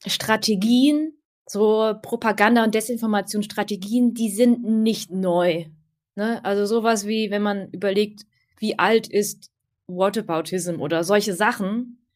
[0.06, 1.12] Strategien,
[1.46, 5.66] so Propaganda- und Desinformationsstrategien, die sind nicht neu.
[6.14, 6.44] Ne?
[6.44, 8.26] Also sowas wie, wenn man überlegt,
[8.58, 9.50] wie alt ist
[9.86, 12.06] Whataboutism oder solche Sachen.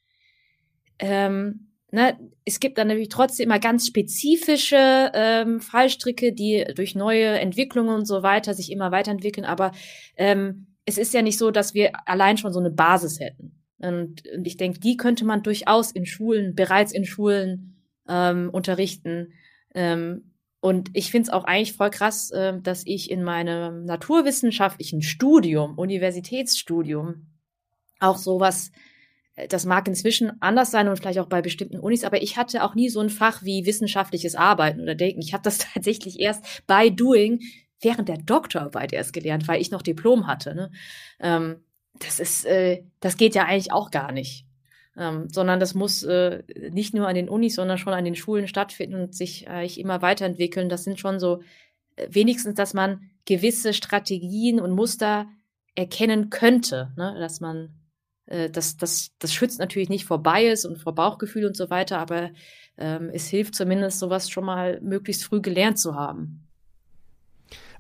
[0.99, 1.64] Ähm,
[1.95, 7.95] ne, es gibt dann natürlich trotzdem immer ganz spezifische ähm, Fallstricke, die durch neue Entwicklungen
[7.95, 9.47] und so weiter sich immer weiterentwickeln.
[9.47, 9.73] Aber
[10.17, 13.61] ähm, es ist ja nicht so, dass wir allein schon so eine Basis hätten.
[13.79, 17.77] Und, und ich denke, die könnte man durchaus in Schulen, bereits in Schulen
[18.09, 19.33] ähm, unterrichten.
[19.75, 25.03] Ähm, und ich finde es auch eigentlich voll krass, äh, dass ich in meinem naturwissenschaftlichen
[25.03, 27.27] Studium, Universitätsstudium,
[28.01, 28.73] auch sowas,
[29.49, 32.75] das mag inzwischen anders sein und vielleicht auch bei bestimmten Unis, aber ich hatte auch
[32.75, 35.21] nie so ein Fach wie wissenschaftliches Arbeiten oder Denken.
[35.21, 37.41] Ich habe das tatsächlich erst bei Doing
[37.81, 40.55] während der Doktorarbeit erst gelernt, weil ich noch Diplom hatte.
[40.55, 40.71] Ne?
[41.21, 41.57] Ähm,
[41.99, 44.47] das ist, äh, das geht ja eigentlich auch gar nicht.
[44.97, 48.47] Ähm, sondern das muss äh, nicht nur an den Unis, sondern schon an den Schulen
[48.47, 50.69] stattfinden und sich eigentlich immer weiterentwickeln.
[50.69, 51.43] Das sind schon so
[51.97, 55.27] äh, wenigstens, dass man gewisse Strategien und Muster
[55.75, 57.17] erkennen könnte, ne?
[57.19, 57.75] dass man
[58.27, 61.99] äh, das, das, das schützt natürlich nicht vor Bias und vor Bauchgefühl und so weiter,
[61.99, 62.31] aber
[62.79, 66.47] ähm, es hilft zumindest, sowas schon mal möglichst früh gelernt zu haben.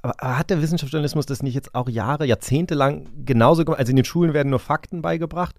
[0.02, 3.80] Aber, hat der Wissenschaftsjournalismus das nicht jetzt auch Jahre, Jahrzehnte lang genauso gemacht?
[3.80, 5.56] Also in den Schulen werden nur Fakten beigebracht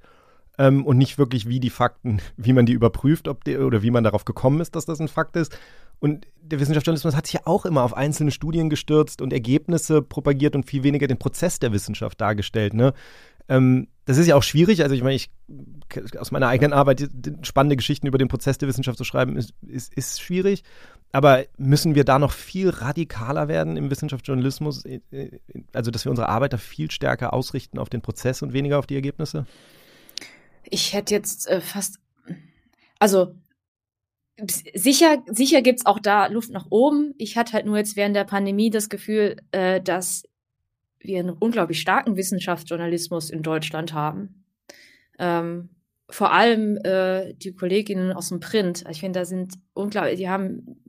[0.57, 3.91] ähm, und nicht wirklich, wie die Fakten, wie man die überprüft, ob die, oder wie
[3.91, 5.57] man darauf gekommen ist, dass das ein Fakt ist.
[5.99, 10.55] Und der Wissenschaftsjournalismus hat sich ja auch immer auf einzelne Studien gestürzt und Ergebnisse propagiert
[10.55, 12.73] und viel weniger den Prozess der Wissenschaft dargestellt.
[12.73, 12.93] Ne?
[13.47, 14.83] Ähm, das ist ja auch schwierig.
[14.83, 15.29] Also ich meine, ich
[16.19, 17.09] aus meiner eigenen Arbeit
[17.41, 20.63] spannende Geschichten über den Prozess der Wissenschaft zu schreiben, ist, ist, ist schwierig.
[21.11, 24.85] Aber müssen wir da noch viel radikaler werden im Wissenschaftsjournalismus?
[24.85, 25.39] Äh, äh,
[25.73, 28.87] also, dass wir unsere Arbeit da viel stärker ausrichten auf den Prozess und weniger auf
[28.87, 29.45] die Ergebnisse?
[30.65, 31.99] Ich hätte jetzt äh, fast,
[32.99, 33.33] also
[34.73, 37.13] sicher, sicher gibt es auch da Luft nach oben.
[37.17, 40.23] Ich hatte halt nur jetzt während der Pandemie das Gefühl, äh, dass
[41.07, 44.45] wir einen unglaublich starken Wissenschaftsjournalismus in Deutschland haben.
[45.19, 45.69] Ähm,
[46.09, 48.83] vor allem äh, die Kolleginnen aus dem Print.
[48.91, 50.81] Ich finde, da sind unglaublich, die haben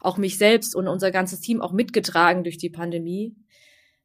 [0.00, 3.36] auch mich selbst und unser ganzes Team auch mitgetragen durch die Pandemie.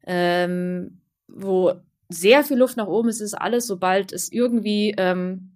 [0.04, 1.72] Ähm, wo
[2.08, 5.52] sehr viel Luft nach oben ist, ist alles, sobald es irgendwie ähm,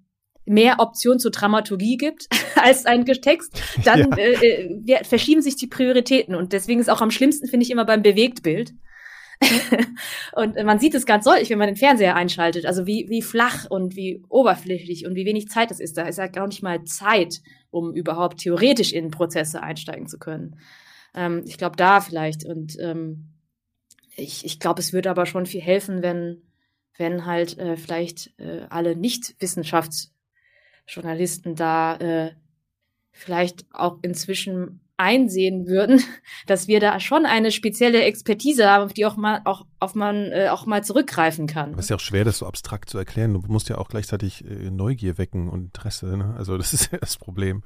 [0.47, 4.17] mehr Optionen zur Dramaturgie gibt als ein Text, dann ja.
[4.17, 6.35] äh, äh, verschieben sich die Prioritäten.
[6.35, 8.73] Und deswegen ist auch am schlimmsten, finde ich, immer beim Bewegtbild.
[10.33, 12.67] und man sieht es ganz deutlich, wenn man den Fernseher einschaltet.
[12.67, 15.97] Also wie, wie flach und wie oberflächlich und wie wenig Zeit das ist.
[15.97, 20.59] Da ist ja gar nicht mal Zeit, um überhaupt theoretisch in Prozesse einsteigen zu können.
[21.15, 22.45] Ähm, ich glaube, da vielleicht.
[22.45, 23.33] Und ähm,
[24.17, 26.43] ich, ich glaube, es würde aber schon viel helfen, wenn,
[26.97, 32.33] wenn halt äh, vielleicht äh, alle Nicht-Wissenschaftsjournalisten da äh,
[33.13, 36.03] vielleicht auch inzwischen einsehen würden,
[36.47, 40.33] dass wir da schon eine spezielle Expertise haben, auf die auch mal auch auf man
[40.33, 41.71] äh, auch mal zurückgreifen kann.
[41.71, 43.35] Aber es ist ja auch schwer, das so abstrakt zu erklären.
[43.35, 46.17] Du musst ja auch gleichzeitig äh, Neugier wecken und Interesse.
[46.17, 46.35] Ne?
[46.37, 47.63] Also das ist ja das Problem.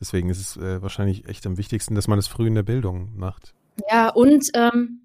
[0.00, 3.16] Deswegen ist es äh, wahrscheinlich echt am wichtigsten, dass man es früh in der Bildung
[3.16, 3.54] macht.
[3.90, 5.04] Ja, und ähm,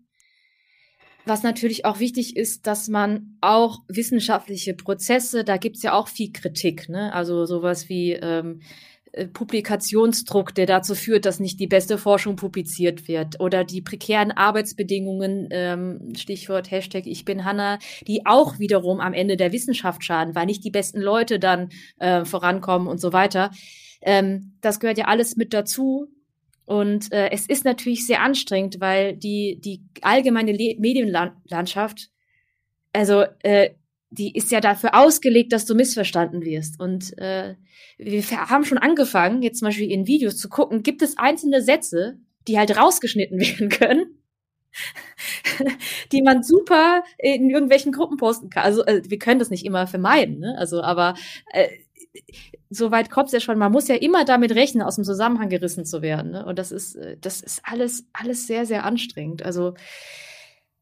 [1.26, 6.32] was natürlich auch wichtig ist, dass man auch wissenschaftliche Prozesse, da gibt's ja auch viel
[6.32, 7.14] Kritik, ne?
[7.14, 8.62] Also sowas wie ähm,
[8.99, 8.99] äh,
[9.34, 15.50] Publikationsdruck, der dazu führt, dass nicht die beste Forschung publiziert wird oder die prekären Arbeitsbedingungen,
[15.52, 20.46] ähm, Stichwort Hashtag Ich bin Hanna, die auch wiederum am Ende der Wissenschaft schaden, weil
[20.46, 23.52] nicht die besten Leute dann äh, vorankommen und so weiter.
[24.02, 26.08] Ähm, das gehört ja alles mit dazu.
[26.66, 32.10] Und äh, es ist natürlich sehr anstrengend, weil die, die allgemeine Le Medienlandschaft,
[32.94, 33.72] also äh,
[34.12, 36.80] die ist ja dafür ausgelegt, dass du missverstanden wirst.
[36.80, 37.56] Und äh,
[37.98, 42.18] wir haben schon angefangen, jetzt zum Beispiel in Videos zu gucken, gibt es einzelne Sätze,
[42.48, 44.20] die halt rausgeschnitten werden können,
[46.12, 48.64] die man super in irgendwelchen Gruppen posten kann.
[48.64, 50.56] Also äh, wir können das nicht immer vermeiden, ne?
[50.58, 51.14] Also, aber
[51.54, 51.68] äh,
[52.70, 53.58] so weit kommt es ja schon.
[53.58, 56.32] Man muss ja immer damit rechnen, aus dem Zusammenhang gerissen zu werden.
[56.32, 56.46] Ne?
[56.46, 59.44] Und das ist, äh, das ist alles, alles sehr, sehr anstrengend.
[59.44, 59.74] Also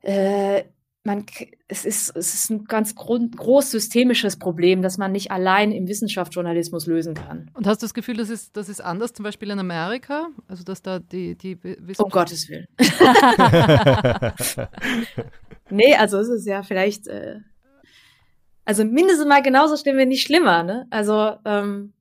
[0.01, 0.63] äh,
[1.07, 1.25] man,
[1.67, 6.85] es ist, es ist ein ganz groß systemisches Problem, das man nicht allein im Wissenschaftsjournalismus
[6.85, 7.49] lösen kann.
[7.55, 10.27] Und hast du das Gefühl, das ist, das ist anders, zum Beispiel in Amerika?
[10.47, 11.99] Also, dass da die, die Wissenschaft.
[12.01, 12.67] Um Gottes Willen.
[15.71, 17.39] nee, also es ist ja vielleicht, äh,
[18.65, 20.85] also mindestens mal genauso schlimm, wenn nicht schlimmer, ne?
[20.91, 21.93] Also, ähm,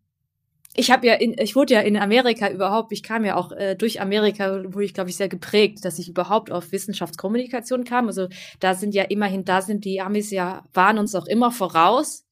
[0.76, 3.74] ich habe ja in, ich wurde ja in Amerika überhaupt, ich kam ja auch äh,
[3.74, 8.06] durch Amerika, wurde ich glaube ich sehr geprägt, dass ich überhaupt auf Wissenschaftskommunikation kam.
[8.06, 8.28] Also
[8.60, 12.26] da sind ja immerhin, da sind die Amis ja, waren uns auch immer voraus.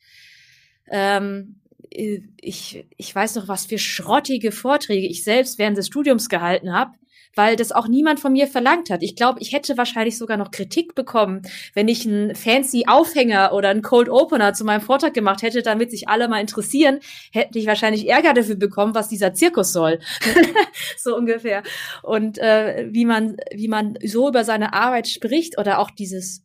[0.91, 6.73] Ähm, ich, ich weiß noch, was für schrottige Vorträge ich selbst während des Studiums gehalten
[6.73, 6.93] habe
[7.35, 9.03] weil das auch niemand von mir verlangt hat.
[9.03, 11.43] Ich glaube, ich hätte wahrscheinlich sogar noch Kritik bekommen,
[11.75, 15.91] wenn ich einen fancy Aufhänger oder einen Cold Opener zu meinem Vortrag gemacht hätte, damit
[15.91, 17.01] sich alle mal interessieren,
[17.33, 20.01] hätte ich wahrscheinlich Ärger dafür bekommen, was dieser Zirkus soll.
[20.99, 21.63] so ungefähr.
[22.03, 26.45] Und äh, wie man, wie man so über seine Arbeit spricht oder auch dieses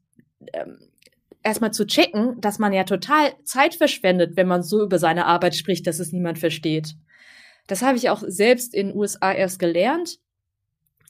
[0.53, 0.77] ähm,
[1.43, 5.55] erstmal zu checken, dass man ja total Zeit verschwendet, wenn man so über seine Arbeit
[5.55, 6.95] spricht, dass es niemand versteht.
[7.67, 10.19] Das habe ich auch selbst in den USA erst gelernt.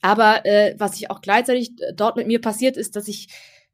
[0.02, 3.28] Aber äh, was ich auch gleichzeitig äh, dort mit mir passiert ist, dass ich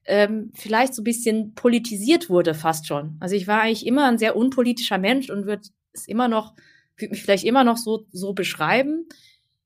[0.04, 3.16] ähm, vielleicht so ein bisschen politisiert wurde, fast schon.
[3.20, 5.62] Also ich war eigentlich immer ein sehr unpolitischer Mensch und würde
[5.92, 6.54] es immer noch,
[6.96, 9.08] würde mich vielleicht immer noch so, so beschreiben.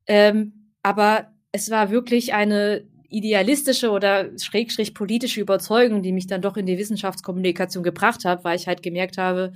[0.07, 6.57] Ähm, aber es war wirklich eine idealistische oder schrägstrich politische Überzeugung, die mich dann doch
[6.57, 9.53] in die Wissenschaftskommunikation gebracht hat, weil ich halt gemerkt habe,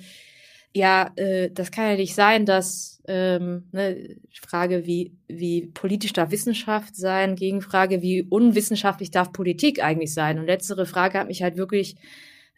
[0.74, 4.16] ja, äh, das kann ja nicht sein, dass ähm, ne,
[4.46, 10.38] Frage, wie, wie politisch darf Wissenschaft sein, Gegenfrage, wie unwissenschaftlich darf Politik eigentlich sein.
[10.38, 11.96] Und letztere Frage hat mich halt wirklich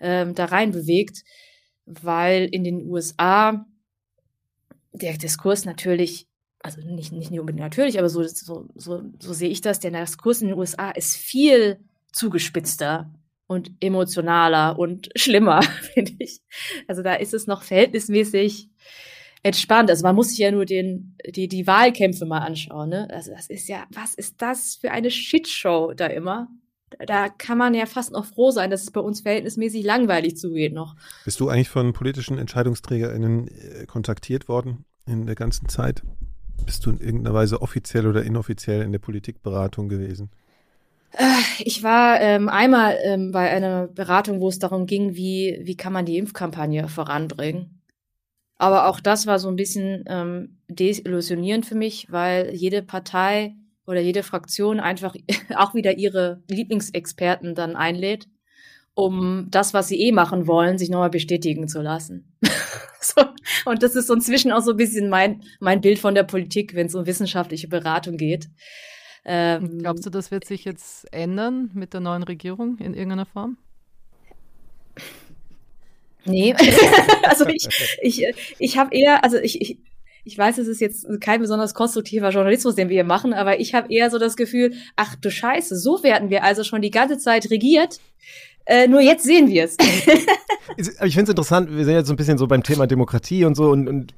[0.00, 1.24] ähm, da rein bewegt,
[1.84, 3.66] weil in den USA
[4.92, 6.26] der Diskurs natürlich
[6.60, 10.42] also nicht, nicht unbedingt natürlich, aber so, so, so, so sehe ich das, der Diskurs
[10.42, 11.78] in den USA ist viel
[12.12, 13.12] zugespitzter
[13.47, 15.62] und emotionaler und schlimmer,
[15.94, 16.40] finde ich.
[16.86, 18.70] Also da ist es noch verhältnismäßig
[19.42, 19.90] entspannt.
[19.90, 22.90] Also man muss sich ja nur den, die, die Wahlkämpfe mal anschauen.
[22.90, 23.09] Ne?
[23.11, 26.49] Also das ist ja, was ist das für eine Shitshow da immer?
[27.07, 30.72] Da kann man ja fast noch froh sein, dass es bei uns verhältnismäßig langweilig zugeht
[30.72, 30.97] noch.
[31.24, 36.03] Bist du eigentlich von politischen EntscheidungsträgerInnen äh, kontaktiert worden in der ganzen Zeit?
[36.64, 40.30] Bist du in irgendeiner Weise offiziell oder inoffiziell in der Politikberatung gewesen?
[41.16, 41.24] Äh,
[41.60, 45.92] ich war ähm, einmal ähm, bei einer Beratung, wo es darum ging, wie, wie kann
[45.92, 47.82] man die Impfkampagne voranbringen.
[48.58, 53.54] Aber auch das war so ein bisschen ähm, desillusionierend für mich, weil jede Partei
[53.86, 55.14] oder jede Fraktion einfach
[55.56, 58.28] auch wieder ihre Lieblingsexperten dann einlädt,
[58.94, 62.36] um das, was sie eh machen wollen, sich nochmal bestätigen zu lassen.
[63.00, 63.22] so,
[63.64, 66.74] und das ist so inzwischen auch so ein bisschen mein, mein Bild von der Politik,
[66.74, 68.48] wenn es um wissenschaftliche Beratung geht.
[69.29, 73.57] Ähm, Glaubst du, das wird sich jetzt ändern mit der neuen Regierung in irgendeiner Form?
[76.24, 76.55] Nee,
[77.24, 77.68] also ich,
[78.01, 78.24] ich,
[78.59, 79.79] ich habe eher, also ich, ich,
[80.24, 83.74] ich weiß, es ist jetzt kein besonders konstruktiver Journalismus, den wir hier machen, aber ich
[83.74, 87.18] habe eher so das Gefühl, ach du Scheiße, so werden wir also schon die ganze
[87.18, 88.01] Zeit regiert.
[88.64, 89.77] Äh, nur jetzt sehen wir es.
[90.77, 93.57] ich finde es interessant, wir sind jetzt so ein bisschen so beim Thema Demokratie und
[93.57, 94.14] so und, und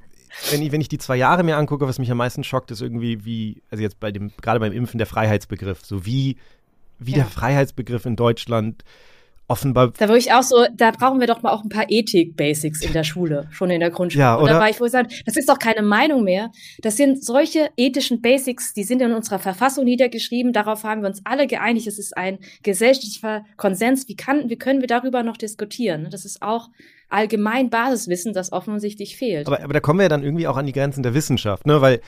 [0.51, 2.81] wenn ich, wenn ich die zwei Jahre mir angucke, was mich am meisten schockt, ist
[2.81, 6.37] irgendwie wie, also jetzt bei dem, gerade beim Impfen der Freiheitsbegriff, so wie,
[6.99, 7.19] wie ja.
[7.19, 8.85] der Freiheitsbegriff in Deutschland
[9.49, 9.93] offenbar.
[9.99, 12.93] Da würde ich auch so, da brauchen wir doch mal auch ein paar Ethik-Basics in
[12.93, 14.23] der Schule, schon in der Grundschule.
[14.23, 14.55] Ja, oder?
[14.55, 16.51] Da war ich wohl sagen, das ist doch keine Meinung mehr.
[16.83, 20.53] Das sind solche ethischen Basics, die sind in unserer Verfassung niedergeschrieben.
[20.53, 21.87] Darauf haben wir uns alle geeinigt.
[21.87, 24.07] Es ist ein gesellschaftlicher Konsens.
[24.09, 26.09] Wie kann, wie können wir darüber noch diskutieren?
[26.11, 26.69] Das ist auch
[27.09, 29.47] allgemein Basiswissen, das offensichtlich fehlt.
[29.47, 31.81] Aber, aber da kommen wir ja dann irgendwie auch an die Grenzen der Wissenschaft, ne?
[31.81, 32.01] Weil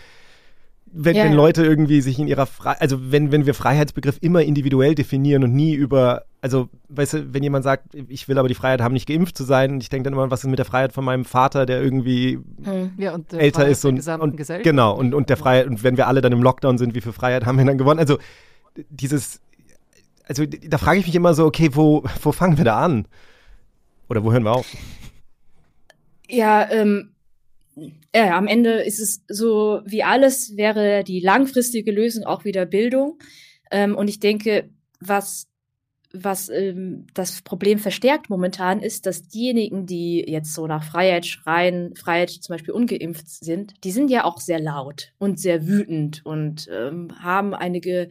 [0.93, 4.43] wenn, ja, wenn Leute irgendwie sich in ihrer Fre also wenn, wenn wir Freiheitsbegriff immer
[4.43, 8.55] individuell definieren und nie über, also weißt du, wenn jemand sagt, ich will aber die
[8.55, 10.93] Freiheit haben, nicht geimpft zu sein, ich denke dann immer, was ist mit der Freiheit
[10.93, 12.93] von meinem Vater, der irgendwie hm.
[12.99, 16.21] ja, älter Freiheit ist und, und genau und, und der Freiheit, und wenn wir alle
[16.21, 18.01] dann im Lockdown sind, wie viel Freiheit haben wir dann gewonnen?
[18.01, 18.19] Also
[18.89, 19.41] dieses,
[20.27, 23.07] also da frage ich mich immer so, okay, wo, wo fangen wir da an?
[24.11, 24.77] Oder wo hören wir auf?
[26.29, 27.15] Ja, ähm,
[28.15, 33.19] ja, am Ende ist es so wie alles, wäre die langfristige Lösung auch wieder Bildung.
[33.71, 35.49] Ähm, und ich denke, was,
[36.13, 41.95] was ähm, das Problem verstärkt momentan ist, dass diejenigen, die jetzt so nach Freiheit schreien,
[41.95, 46.69] Freiheit zum Beispiel ungeimpft sind, die sind ja auch sehr laut und sehr wütend und
[46.73, 48.09] ähm, haben einige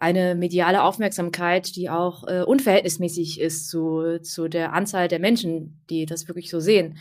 [0.00, 6.06] eine mediale Aufmerksamkeit, die auch äh, unverhältnismäßig ist zu, zu der Anzahl der Menschen, die
[6.06, 6.98] das wirklich so sehen.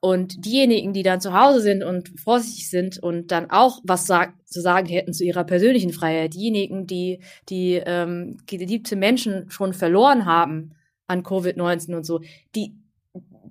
[0.00, 4.34] Und diejenigen, die dann zu Hause sind und vorsichtig sind und dann auch was sag
[4.46, 7.18] zu sagen hätten zu ihrer persönlichen Freiheit, diejenigen, die
[7.48, 10.76] die ähm, geliebte Menschen schon verloren haben
[11.08, 12.20] an Covid-19 und so,
[12.54, 12.74] die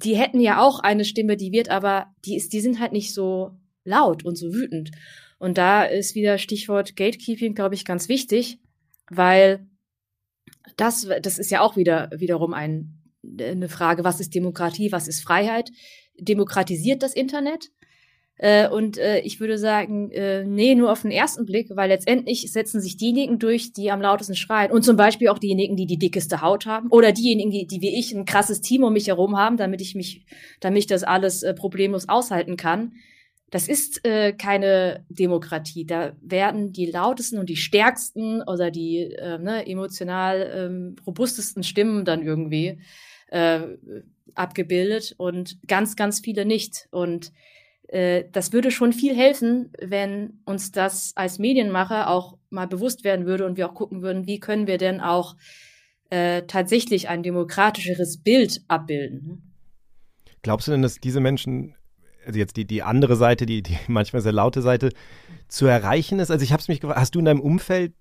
[0.04, 3.14] die hätten ja auch eine Stimme, die wird aber, die ist, die sind halt nicht
[3.14, 3.52] so
[3.84, 4.92] laut und so wütend.
[5.40, 8.60] Und da ist wieder Stichwort Gatekeeping, glaube ich, ganz wichtig,
[9.10, 9.68] weil
[10.76, 13.02] das, das ist ja auch wieder wiederum ein,
[13.40, 15.72] eine Frage, was ist Demokratie, was ist Freiheit?
[16.20, 17.70] demokratisiert das Internet.
[18.40, 22.52] Äh, und äh, ich würde sagen, äh, nee, nur auf den ersten Blick, weil letztendlich
[22.52, 24.72] setzen sich diejenigen durch, die am lautesten schreien.
[24.72, 26.90] Und zum Beispiel auch diejenigen, die die dickeste Haut haben.
[26.90, 29.96] Oder diejenigen, die, die wie ich ein krasses Team um mich herum haben, damit ich
[29.96, 30.26] mich,
[30.60, 32.94] damit ich das alles äh, problemlos aushalten kann.
[33.50, 35.86] Das ist äh, keine Demokratie.
[35.86, 42.04] Da werden die lautesten und die stärksten oder die äh, ne, emotional ähm, robustesten Stimmen
[42.04, 42.80] dann irgendwie
[43.28, 43.62] äh,
[44.36, 46.88] abgebildet und ganz, ganz viele nicht.
[46.92, 47.32] Und
[47.88, 53.26] äh, das würde schon viel helfen, wenn uns das als Medienmacher auch mal bewusst werden
[53.26, 55.38] würde und wir auch gucken würden, wie können wir denn auch
[56.10, 59.54] äh, tatsächlich ein demokratischeres Bild abbilden.
[60.42, 61.76] Glaubst du denn, dass diese Menschen,
[62.28, 64.92] also jetzt die, die andere Seite, die, die manchmal sehr laute Seite,
[65.48, 66.30] zu erreichen ist?
[66.30, 67.94] Also ich habe es mich gefragt, hast du in deinem Umfeld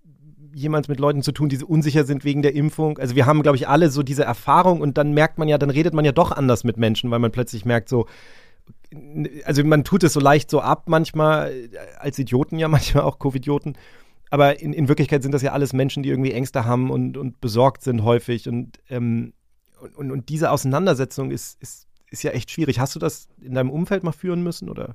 [0.52, 2.98] jemand mit Leuten zu tun, die unsicher sind wegen der Impfung.
[2.98, 5.70] Also wir haben, glaube ich, alle so diese Erfahrung und dann merkt man ja, dann
[5.70, 8.06] redet man ja doch anders mit Menschen, weil man plötzlich merkt so,
[9.44, 11.52] also man tut es so leicht so ab manchmal,
[11.98, 13.76] als Idioten ja manchmal auch Covidioten.
[14.30, 17.40] Aber in, in Wirklichkeit sind das ja alles Menschen, die irgendwie Ängste haben und, und
[17.40, 18.48] besorgt sind häufig.
[18.48, 19.34] Und, ähm,
[19.94, 22.78] und, und diese Auseinandersetzung ist, ist, ist ja echt schwierig.
[22.78, 24.94] Hast du das in deinem Umfeld mal führen müssen oder?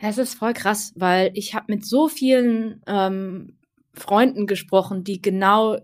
[0.00, 3.56] Es ist voll krass, weil ich habe mit so vielen ähm,
[3.94, 5.78] Freunden gesprochen, die genau,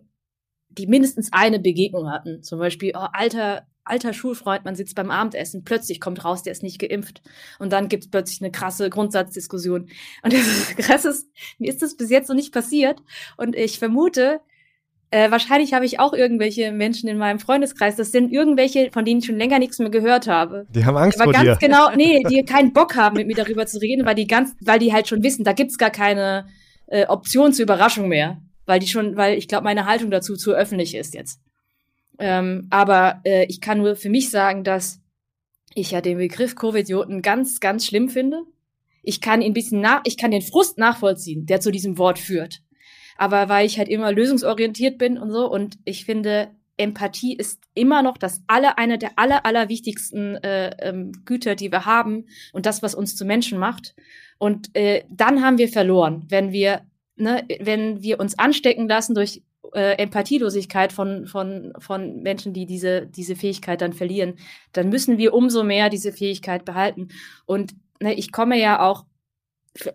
[0.69, 2.43] die mindestens eine Begegnung hatten.
[2.43, 6.63] Zum Beispiel, oh, Alter, alter Schulfreund, man sitzt beim Abendessen, plötzlich kommt raus, der ist
[6.63, 7.23] nicht geimpft.
[7.59, 9.89] Und dann gibt es plötzlich eine krasse Grundsatzdiskussion.
[10.23, 10.33] Und
[10.89, 11.29] das ist,
[11.59, 13.01] mir ist das bis jetzt noch nicht passiert.
[13.37, 14.41] Und ich vermute,
[15.15, 17.95] äh, wahrscheinlich habe ich auch irgendwelche Menschen in meinem Freundeskreis.
[17.95, 20.67] Das sind irgendwelche, von denen ich schon länger nichts mehr gehört habe.
[20.75, 21.69] Die haben Angst Aber vor ganz dir.
[21.69, 24.81] genau, nee, die keinen Bock haben, mit mir darüber zu reden, weil die ganz, weil
[24.81, 26.49] die halt schon wissen, da gibt's gar keine
[26.89, 28.43] äh, Option zur Überraschung mehr.
[28.67, 31.39] Weil die schon, weil ich glaube, meine Haltung dazu zu öffentlich ist jetzt.
[32.19, 35.01] Ähm, aber äh, ich kann nur für mich sagen, dass
[35.77, 38.43] ich ja den Begriff Covidioten ganz, ganz schlimm finde.
[39.05, 42.19] Ich kann ihn ein bisschen nach, ich kann den Frust nachvollziehen, der zu diesem Wort
[42.19, 42.64] führt.
[43.17, 48.03] Aber weil ich halt immer lösungsorientiert bin und so und ich finde, Empathie ist immer
[48.03, 52.67] noch das aller, eine der aller, aller wichtigsten äh, ähm, Güter, die wir haben und
[52.67, 53.95] das, was uns zu Menschen macht.
[54.39, 56.83] Und äh, dann haben wir verloren, wenn wir,
[57.17, 59.43] ne, wenn wir uns anstecken lassen durch
[59.73, 64.35] äh, Empathielosigkeit von, von, von Menschen, die diese, diese Fähigkeit dann verlieren,
[64.73, 67.09] dann müssen wir umso mehr diese Fähigkeit behalten.
[67.47, 69.05] Und ne, ich komme ja auch,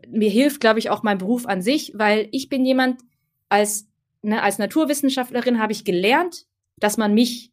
[0.08, 3.02] mir hilft, glaube ich, auch mein Beruf an sich, weil ich bin jemand,
[3.50, 3.88] als,
[4.22, 6.46] ne, als Naturwissenschaftlerin habe ich gelernt,
[6.78, 7.52] dass man mich,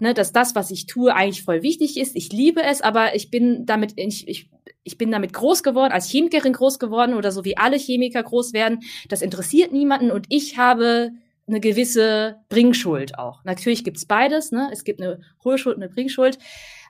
[0.00, 2.16] ne, dass das, was ich tue, eigentlich voll wichtig ist.
[2.16, 4.50] Ich liebe es, aber ich bin damit, ich, ich,
[4.82, 8.52] ich bin damit groß geworden, als Chemikerin groß geworden oder so wie alle Chemiker groß
[8.52, 8.80] werden.
[9.08, 11.12] Das interessiert niemanden und ich habe
[11.46, 13.44] eine gewisse Bringschuld auch.
[13.44, 14.70] Natürlich gibt's beides, ne?
[14.72, 16.38] Es gibt eine Hohlschuld und eine Bringschuld.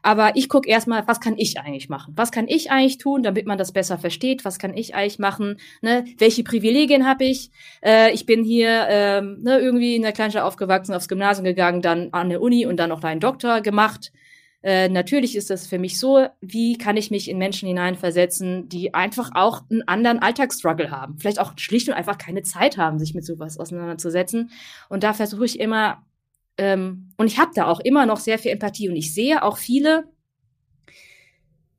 [0.02, 2.14] Aber ich gucke erstmal, was kann ich eigentlich machen?
[2.16, 4.44] Was kann ich eigentlich tun, damit man das besser versteht?
[4.44, 5.58] Was kann ich eigentlich machen?
[5.82, 6.04] Ne?
[6.18, 7.50] Welche Privilegien habe ich?
[7.82, 12.08] Äh, ich bin hier ähm, ne, irgendwie in der Kleinstadt aufgewachsen, aufs Gymnasium gegangen, dann
[12.12, 14.12] an der Uni und dann noch einen Doktor gemacht.
[14.62, 18.92] Äh, natürlich ist das für mich so, wie kann ich mich in Menschen hineinversetzen, die
[18.92, 21.18] einfach auch einen anderen Alltagsstruggle haben.
[21.18, 24.50] Vielleicht auch schlicht und einfach keine Zeit haben, sich mit sowas auseinanderzusetzen.
[24.90, 26.02] Und da versuche ich immer,
[26.60, 29.56] ähm, und ich habe da auch immer noch sehr viel Empathie und ich sehe auch
[29.56, 30.04] viele,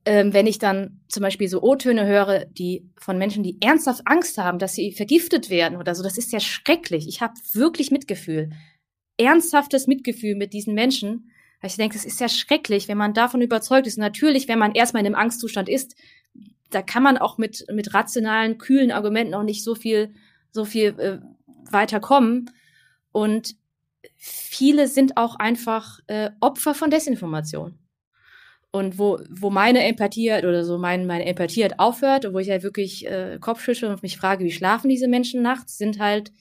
[0.06, 4.40] ähm, wenn ich dann zum Beispiel so O-Töne höre, die von Menschen, die ernsthaft Angst
[4.40, 7.08] haben, dass sie vergiftet werden oder so, das ist ja schrecklich.
[7.08, 8.50] Ich habe wirklich Mitgefühl,
[9.18, 11.30] ernsthaftes Mitgefühl mit diesen Menschen.
[11.60, 14.00] Weil ich denke, es ist ja schrecklich, wenn man davon überzeugt ist.
[14.00, 15.96] Natürlich, wenn man erstmal in einem Angstzustand ist,
[16.72, 20.16] da kann man auch mit mit rationalen, kühlen Argumenten auch nicht so viel
[20.50, 21.20] so viel äh,
[21.72, 22.50] weiterkommen.
[23.12, 23.61] Und
[24.18, 27.78] viele sind auch einfach äh, Opfer von Desinformation.
[28.72, 32.50] Und wo, wo meine Empathie halt, oder so mein, meine Empathie halt aufhört, wo ich
[32.50, 36.32] halt wirklich äh, Kopfschüttel und mich frage, wie schlafen diese Menschen nachts, sind halt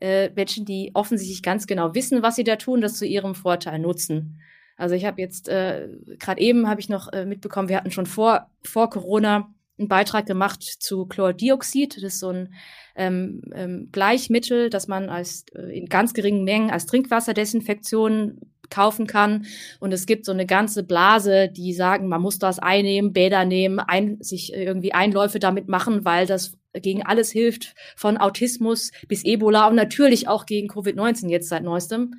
[0.00, 3.78] äh, Menschen, die offensichtlich ganz genau wissen, was sie da tun, das zu ihrem Vorteil
[3.78, 4.40] nutzen.
[4.76, 5.88] Also ich habe jetzt, äh,
[6.18, 10.26] gerade eben habe ich noch äh, mitbekommen, wir hatten schon vor, vor Corona einen Beitrag
[10.26, 11.96] gemacht zu Chlordioxid.
[11.96, 12.54] Das ist so ein
[12.96, 19.46] ähm, ähm, Gleichmittel, das man als äh, in ganz geringen Mengen als Trinkwasserdesinfektion kaufen kann.
[19.80, 23.78] Und es gibt so eine ganze Blase, die sagen, man muss das einnehmen, Bäder nehmen,
[23.78, 29.68] ein, sich irgendwie Einläufe damit machen, weil das gegen alles hilft, von Autismus bis Ebola
[29.68, 32.14] und natürlich auch gegen Covid-19 jetzt seit neuestem.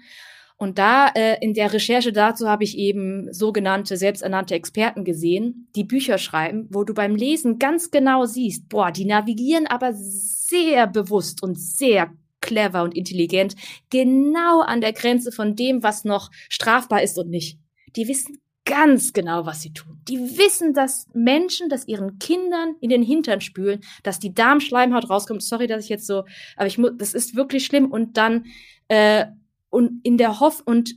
[0.59, 5.85] Und da äh, in der Recherche dazu habe ich eben sogenannte selbsternannte Experten gesehen, die
[5.85, 11.41] Bücher schreiben, wo du beim Lesen ganz genau siehst, boah, die navigieren aber sehr bewusst
[11.41, 13.55] und sehr clever und intelligent
[13.89, 17.57] genau an der Grenze von dem, was noch strafbar ist und nicht.
[17.95, 20.01] Die wissen ganz genau, was sie tun.
[20.09, 25.41] Die wissen, dass Menschen das ihren Kindern in den Hintern spülen, dass die Darmschleimhaut rauskommt.
[25.41, 26.25] Sorry, dass ich jetzt so,
[26.57, 27.89] aber ich muss, das ist wirklich schlimm.
[27.89, 28.45] Und dann
[28.89, 29.25] äh,
[29.69, 30.95] und in der Hoff und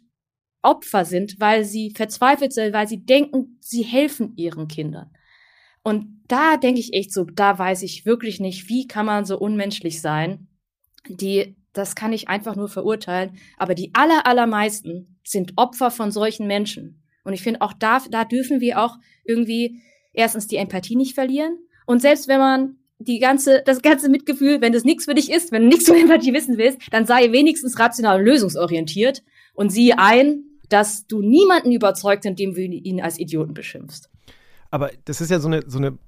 [0.62, 5.10] Opfer sind, weil sie verzweifelt sind, weil sie denken, sie helfen ihren Kindern.
[5.82, 9.38] Und da denke ich echt so, da weiß ich wirklich nicht, wie kann man so
[9.38, 10.48] unmenschlich sein.
[11.08, 13.36] Die, das kann ich einfach nur verurteilen.
[13.58, 17.02] Aber die aller, allermeisten sind Opfer von solchen Menschen.
[17.24, 21.58] Und ich finde auch da, da dürfen wir auch irgendwie erstens die Empathie nicht verlieren.
[21.86, 25.53] Und selbst wenn man die ganze, das ganze Mitgefühl, wenn das nichts für dich ist,
[25.53, 29.22] wenn du nichts von Empathie wissen willst, dann sei wenigstens rational und lösungsorientiert
[29.55, 34.09] und siehe ein, dass du niemanden überzeugt, indem du ihn als Idioten beschimpfst.
[34.70, 35.98] Aber das ist ja so eine, so eine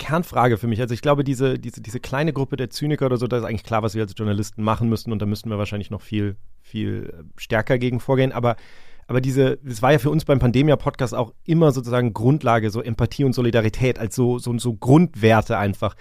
[0.00, 0.80] Kernfrage für mich.
[0.80, 3.64] Also ich glaube, diese, diese, diese kleine Gruppe der Zyniker oder so, da ist eigentlich
[3.64, 7.12] klar, was wir als Journalisten machen müssen und da müssten wir wahrscheinlich noch viel, viel
[7.36, 8.32] stärker gegen vorgehen.
[8.32, 8.56] Aber,
[9.06, 13.24] aber diese, das war ja für uns beim Pandemia-Podcast auch immer sozusagen Grundlage, so Empathie
[13.24, 15.94] und Solidarität als so, so, so Grundwerte einfach.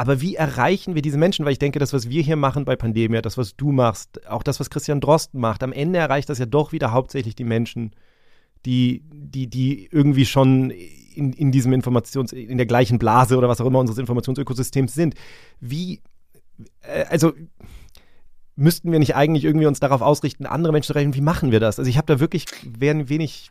[0.00, 1.44] Aber wie erreichen wir diese Menschen?
[1.44, 4.42] Weil ich denke, das, was wir hier machen bei Pandemia, das, was du machst, auch
[4.42, 7.90] das, was Christian Drosten macht, am Ende erreicht das ja doch wieder hauptsächlich die Menschen,
[8.64, 13.60] die, die, die irgendwie schon in, in diesem Informations-, in der gleichen Blase oder was
[13.60, 15.16] auch immer unseres Informationsökosystems sind.
[15.60, 16.00] Wie,
[16.80, 17.34] äh, also,
[18.56, 21.14] müssten wir nicht eigentlich irgendwie uns darauf ausrichten, andere Menschen zu rechnen?
[21.14, 21.78] Wie machen wir das?
[21.78, 23.50] Also ich habe da wirklich wenig.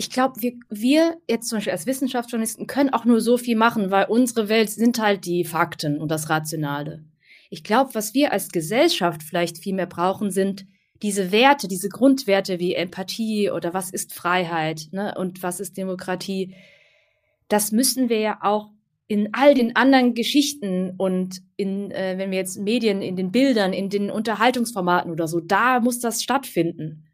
[0.00, 3.90] Ich glaube, wir, wir jetzt zum Beispiel als Wissenschaftsjournalisten können auch nur so viel machen,
[3.90, 7.04] weil unsere Welt sind halt die Fakten und das Rationale.
[7.50, 10.66] Ich glaube, was wir als Gesellschaft vielleicht viel mehr brauchen, sind
[11.02, 16.54] diese Werte, diese Grundwerte wie Empathie oder was ist Freiheit ne, und was ist Demokratie.
[17.48, 18.70] Das müssen wir ja auch
[19.08, 23.72] in all den anderen Geschichten und in, äh, wenn wir jetzt Medien, in den Bildern,
[23.72, 27.06] in den Unterhaltungsformaten oder so, da muss das stattfinden.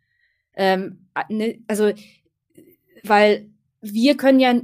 [0.57, 1.93] Ähm, ne, also,
[3.05, 3.49] weil
[3.81, 4.61] wir können ja,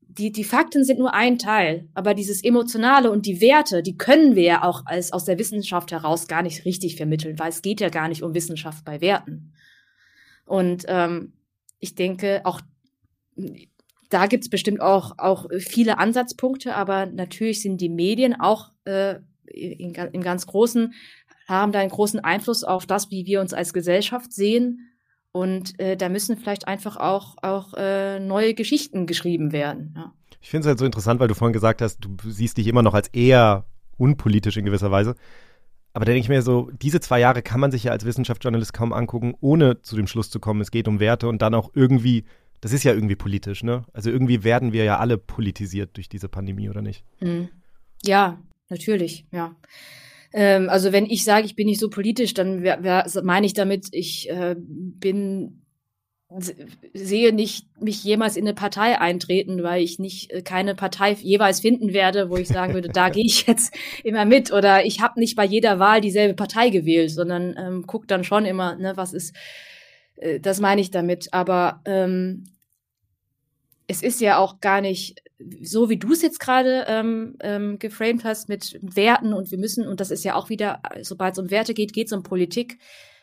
[0.00, 4.34] die, die Fakten sind nur ein Teil, aber dieses Emotionale und die Werte, die können
[4.34, 7.80] wir ja auch als, aus der Wissenschaft heraus gar nicht richtig vermitteln, weil es geht
[7.80, 9.52] ja gar nicht um Wissenschaft bei Werten.
[10.44, 11.34] Und ähm,
[11.78, 12.60] ich denke, auch
[14.08, 19.94] da gibt's bestimmt auch, auch viele Ansatzpunkte, aber natürlich sind die Medien auch äh, in,
[19.94, 20.94] im ganz Großen,
[21.46, 24.87] haben da einen großen Einfluss auf das, wie wir uns als Gesellschaft sehen.
[25.38, 29.94] Und äh, da müssen vielleicht einfach auch, auch äh, neue Geschichten geschrieben werden.
[29.96, 30.12] Ja.
[30.40, 32.82] Ich finde es halt so interessant, weil du vorhin gesagt hast, du siehst dich immer
[32.82, 33.64] noch als eher
[33.96, 35.14] unpolitisch in gewisser Weise.
[35.92, 38.72] Aber da denke ich mir so, diese zwei Jahre kann man sich ja als Wissenschaftsjournalist
[38.72, 41.70] kaum angucken, ohne zu dem Schluss zu kommen, es geht um Werte und dann auch
[41.74, 42.24] irgendwie
[42.60, 43.84] das ist ja irgendwie politisch, ne?
[43.92, 47.04] Also irgendwie werden wir ja alle politisiert durch diese Pandemie, oder nicht?
[47.20, 47.48] Mhm.
[48.02, 49.54] Ja, natürlich, ja.
[50.32, 52.62] Ähm, also wenn ich sage, ich bin nicht so politisch, dann
[53.22, 55.62] meine ich damit, ich äh, bin
[56.92, 61.60] sehe nicht mich jemals in eine Partei eintreten, weil ich nicht äh, keine Partei jeweils
[61.60, 63.74] finden werde, wo ich sagen würde, da gehe ich jetzt
[64.04, 68.06] immer mit oder ich habe nicht bei jeder Wahl dieselbe Partei gewählt, sondern ähm, guck
[68.08, 69.34] dann schon immer, ne, was ist
[70.20, 71.32] äh, das meine ich damit.
[71.32, 72.44] Aber ähm,
[73.86, 75.22] es ist ja auch gar nicht
[75.62, 79.86] so, wie du es jetzt gerade ähm, ähm, geframed hast mit Werten und wir müssen,
[79.86, 82.78] und das ist ja auch wieder, sobald es um Werte geht, geht es um Politik.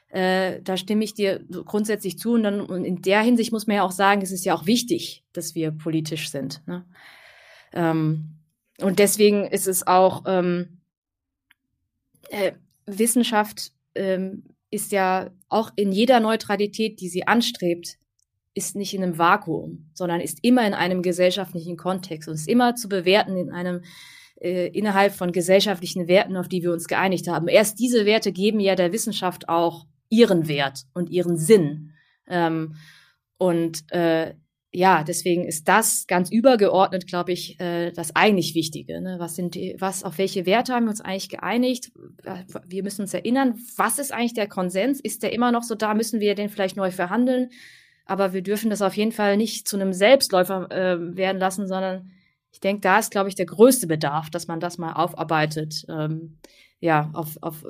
[0.09, 2.33] Äh, da stimme ich dir grundsätzlich zu.
[2.33, 4.65] Und dann und in der Hinsicht muss man ja auch sagen, es ist ja auch
[4.65, 6.65] wichtig, dass wir politisch sind.
[6.67, 6.85] Ne?
[7.73, 8.35] Ähm,
[8.79, 10.81] und deswegen ist es auch ähm,
[12.29, 12.53] äh,
[12.85, 17.97] Wissenschaft ähm, ist ja auch in jeder Neutralität, die sie anstrebt,
[18.55, 22.75] ist nicht in einem Vakuum, sondern ist immer in einem gesellschaftlichen Kontext und ist immer
[22.75, 23.81] zu bewerten in einem
[24.41, 27.47] äh, innerhalb von gesellschaftlichen Werten, auf die wir uns geeinigt haben.
[27.47, 31.91] Erst diese Werte geben ja der Wissenschaft auch ihren Wert und ihren Sinn.
[32.27, 32.75] Ähm,
[33.37, 34.33] und äh,
[34.71, 39.01] ja, deswegen ist das ganz übergeordnet, glaube ich, äh, das eigentlich Wichtige.
[39.01, 39.15] Ne?
[39.19, 41.91] Was sind die, was, auf welche Werte haben wir uns eigentlich geeinigt?
[42.67, 44.99] Wir müssen uns erinnern, was ist eigentlich der Konsens?
[44.99, 45.93] Ist der immer noch so da?
[45.93, 47.49] Müssen wir den vielleicht neu verhandeln?
[48.05, 52.11] Aber wir dürfen das auf jeden Fall nicht zu einem Selbstläufer äh, werden lassen, sondern
[52.51, 55.85] ich denke, da ist, glaube ich, der größte Bedarf, dass man das mal aufarbeitet.
[55.89, 56.37] Ähm,
[56.79, 57.65] ja, auf, auf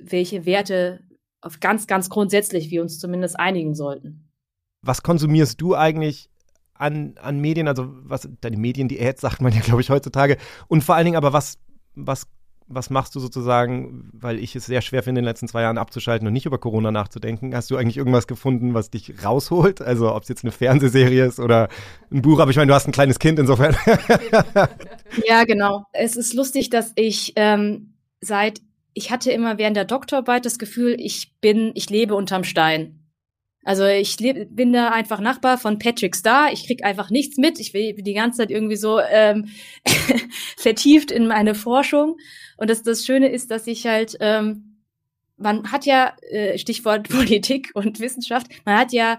[0.00, 1.00] welche Werte,
[1.40, 4.30] auf ganz, ganz grundsätzlich wir uns zumindest einigen sollten.
[4.82, 6.30] Was konsumierst du eigentlich
[6.72, 10.38] an, an Medien, also was deine Mediendiät sagt man ja, glaube ich, heutzutage.
[10.68, 11.58] Und vor allen Dingen aber, was,
[11.94, 12.26] was,
[12.72, 15.76] was machst du sozusagen, weil ich es sehr schwer finde, in den letzten zwei Jahren
[15.76, 17.54] abzuschalten und nicht über Corona nachzudenken.
[17.54, 19.82] Hast du eigentlich irgendwas gefunden, was dich rausholt?
[19.82, 21.68] Also ob es jetzt eine Fernsehserie ist oder
[22.12, 23.76] ein Buch, aber ich meine, du hast ein kleines Kind insofern.
[25.26, 25.84] ja, genau.
[25.92, 28.60] Es ist lustig, dass ich ähm, seit
[28.94, 33.00] ich hatte immer während der Doktorarbeit das Gefühl, ich bin, ich lebe unterm Stein.
[33.62, 36.50] Also ich bin da einfach Nachbar von Patrick Star.
[36.52, 37.60] Ich krieg einfach nichts mit.
[37.60, 39.48] Ich bin die ganze Zeit irgendwie so ähm,
[40.56, 42.16] vertieft in meine Forschung.
[42.60, 44.82] Und das, das Schöne ist, dass ich halt, ähm,
[45.38, 49.18] man hat ja, äh, Stichwort Politik und Wissenschaft, man hat ja,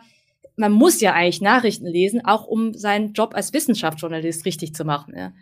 [0.55, 5.15] man muss ja eigentlich Nachrichten lesen, auch um seinen Job als Wissenschaftsjournalist richtig zu machen.
[5.17, 5.33] Ja.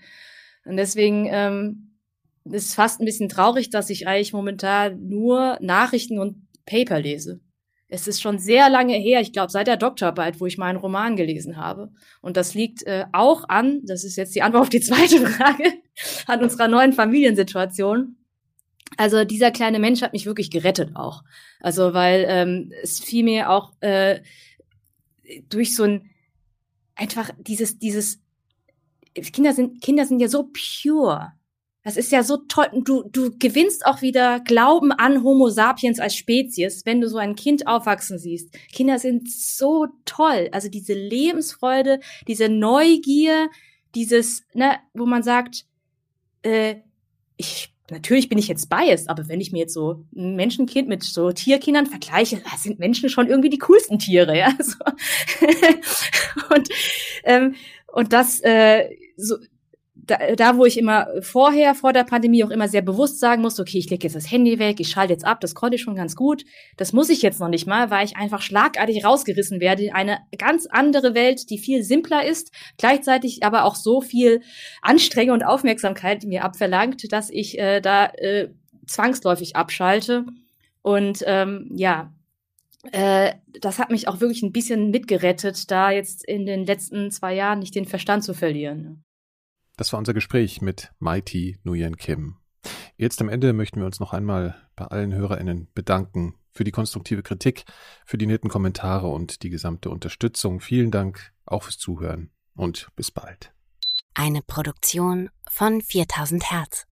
[0.64, 1.98] Und deswegen ähm,
[2.46, 7.42] ist fast ein bisschen traurig, dass ich eigentlich momentan nur Nachrichten und Paper lese
[7.90, 11.16] es ist schon sehr lange her, ich glaube seit der Doktorarbeit, wo ich meinen Roman
[11.16, 11.92] gelesen habe.
[12.22, 15.74] Und das liegt äh, auch an, das ist jetzt die Antwort auf die zweite Frage,
[16.28, 18.16] an unserer neuen Familiensituation.
[18.98, 21.24] Also dieser kleine Mensch hat mich wirklich gerettet auch.
[21.60, 24.22] Also weil ähm, es fiel mir auch äh,
[25.50, 26.10] durch so ein
[26.96, 28.20] einfach dieses dieses
[29.34, 31.34] Kinder sind Kinder sind ja so pure
[31.84, 32.68] das ist ja so toll.
[32.84, 37.36] Du, du gewinnst auch wieder Glauben an Homo sapiens als Spezies, wenn du so ein
[37.36, 38.54] Kind aufwachsen siehst.
[38.74, 40.50] Kinder sind so toll.
[40.52, 43.50] Also diese Lebensfreude, diese Neugier,
[43.96, 45.66] dieses, ne, wo man sagt,
[46.44, 46.76] äh,
[47.38, 51.04] ich, natürlich bin ich jetzt biased, aber wenn ich mir jetzt so ein Menschenkind mit
[51.04, 54.54] so Tierkindern vergleiche, sind Menschen schon irgendwie die coolsten Tiere, ja.
[54.60, 54.78] So.
[56.56, 56.70] und,
[57.24, 57.56] ähm,
[57.88, 59.38] und das, äh, so,
[60.10, 63.62] da, da, wo ich immer vorher, vor der Pandemie auch immer sehr bewusst sagen musste,
[63.62, 65.96] okay, ich lege jetzt das Handy weg, ich schalte jetzt ab, das konnte ich schon
[65.96, 66.44] ganz gut.
[66.78, 70.20] Das muss ich jetzt noch nicht mal, weil ich einfach schlagartig rausgerissen werde in eine
[70.38, 74.42] ganz andere Welt, die viel simpler ist, gleichzeitig aber auch so viel
[74.82, 78.50] Anstrengung und Aufmerksamkeit mir abverlangt, dass ich äh, da äh,
[78.88, 80.26] zwangsläufig abschalte.
[80.82, 82.14] Und ähm, ja,
[82.92, 87.36] äh, das hat mich auch wirklich ein bisschen mitgerettet, da jetzt in den letzten zwei
[87.36, 89.04] Jahren nicht den Verstand zu verlieren.
[89.80, 92.36] Das war unser Gespräch mit Mighty Nguyen Kim.
[92.98, 97.24] Jetzt am Ende möchten wir uns noch einmal bei allen HörerInnen bedanken für die konstruktive
[97.24, 97.64] Kritik,
[98.06, 100.60] für die netten Kommentare und die gesamte Unterstützung.
[100.60, 103.54] Vielen Dank auch fürs Zuhören und bis bald.
[104.14, 106.86] Eine Produktion von 4000 Hertz.